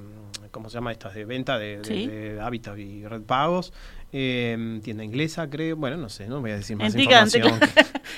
¿cómo 0.50 0.68
se 0.68 0.74
llama? 0.74 0.92
Estas 0.92 1.14
de 1.14 1.24
venta 1.24 1.58
de, 1.58 1.78
de 1.80 2.40
Hábitat 2.40 2.78
y 2.78 3.06
Red 3.06 3.22
Pagos. 3.22 3.72
Eh, 4.10 4.80
tienda 4.82 5.04
inglesa, 5.04 5.50
creo. 5.50 5.76
Bueno, 5.76 5.98
no 5.98 6.08
sé, 6.08 6.28
no 6.28 6.40
voy 6.40 6.52
a 6.52 6.56
decir 6.56 6.76
más 6.76 6.94
en 6.94 7.00
información. 7.00 7.60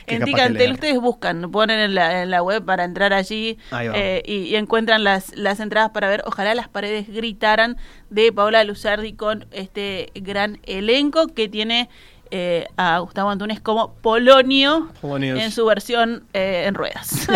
En 0.06 0.24
Ticantel 0.24 0.72
ustedes 0.72 1.00
buscan, 1.00 1.50
ponen 1.50 1.78
en 1.78 1.94
la, 1.94 2.22
en 2.22 2.30
la, 2.30 2.42
web 2.42 2.64
para 2.64 2.84
entrar 2.84 3.12
allí 3.12 3.58
eh, 3.72 4.22
y, 4.24 4.54
encuentran 4.56 5.04
las, 5.04 5.36
las 5.36 5.60
entradas 5.60 5.90
para 5.90 6.08
ver. 6.08 6.22
Ojalá 6.26 6.54
las 6.54 6.68
paredes 6.68 7.08
gritaran 7.08 7.76
de 8.10 8.32
Paola 8.32 8.64
Luzardi 8.64 9.12
con 9.12 9.46
este 9.50 10.10
gran 10.14 10.58
elenco 10.64 11.28
que 11.28 11.48
tiene 11.48 11.88
eh, 12.32 12.66
a 12.76 13.00
Gustavo 13.00 13.30
Antunes 13.30 13.60
como 13.60 13.94
Polonio 13.94 14.88
en 15.02 15.50
su 15.50 15.66
versión 15.66 16.24
eh, 16.32 16.64
en 16.66 16.74
ruedas. 16.74 17.26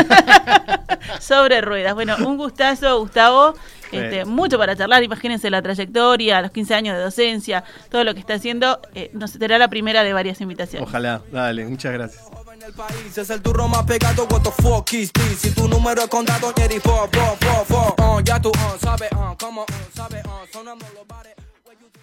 Sobre 1.20 1.60
ruedas. 1.60 1.94
Bueno, 1.94 2.16
un 2.24 2.36
gustazo, 2.36 3.00
Gustavo. 3.00 3.54
Este, 3.90 4.24
mucho 4.24 4.58
para 4.58 4.74
charlar, 4.74 5.04
imagínense 5.04 5.50
la 5.50 5.62
trayectoria, 5.62 6.40
los 6.42 6.50
15 6.50 6.74
años 6.74 6.96
de 6.96 7.02
docencia, 7.02 7.64
todo 7.90 8.02
lo 8.02 8.14
que 8.14 8.20
está 8.20 8.34
haciendo. 8.34 8.80
Eh, 8.94 9.10
nos 9.12 9.32
será 9.32 9.58
la 9.58 9.68
primera 9.68 10.02
de 10.02 10.12
varias 10.12 10.40
invitaciones. 10.40 10.88
Ojalá, 10.88 11.22
dale, 11.30 11.66
muchas 11.66 11.92
gracias. 11.92 12.24
Es 13.14 13.28
el 13.28 13.42
turro 13.42 13.68
más 13.68 13.84
pegado, 13.84 14.26
what 14.30 14.42
the 14.42 14.50
fuck 14.50 14.90
is 14.94 15.12
this? 15.12 15.38
Si 15.38 15.50
tu 15.50 15.68
número 15.68 16.02
es 16.02 16.08
contado, 16.08 16.50
Jerry, 16.56 16.80
fo, 16.80 17.06
fo, 17.12 17.36
fo, 17.38 17.64
fo. 17.66 17.94
Uh, 18.02 18.20
ya 18.22 18.40
tú 18.40 18.48
uh, 18.48 18.78
sabes, 18.80 19.12
uh, 19.12 19.36
como 19.38 19.62
uh, 19.62 19.66
sabes, 19.94 20.24
uh, 20.24 20.50
sonamos 20.50 20.88
los 20.94 21.06
bares. 21.06 21.43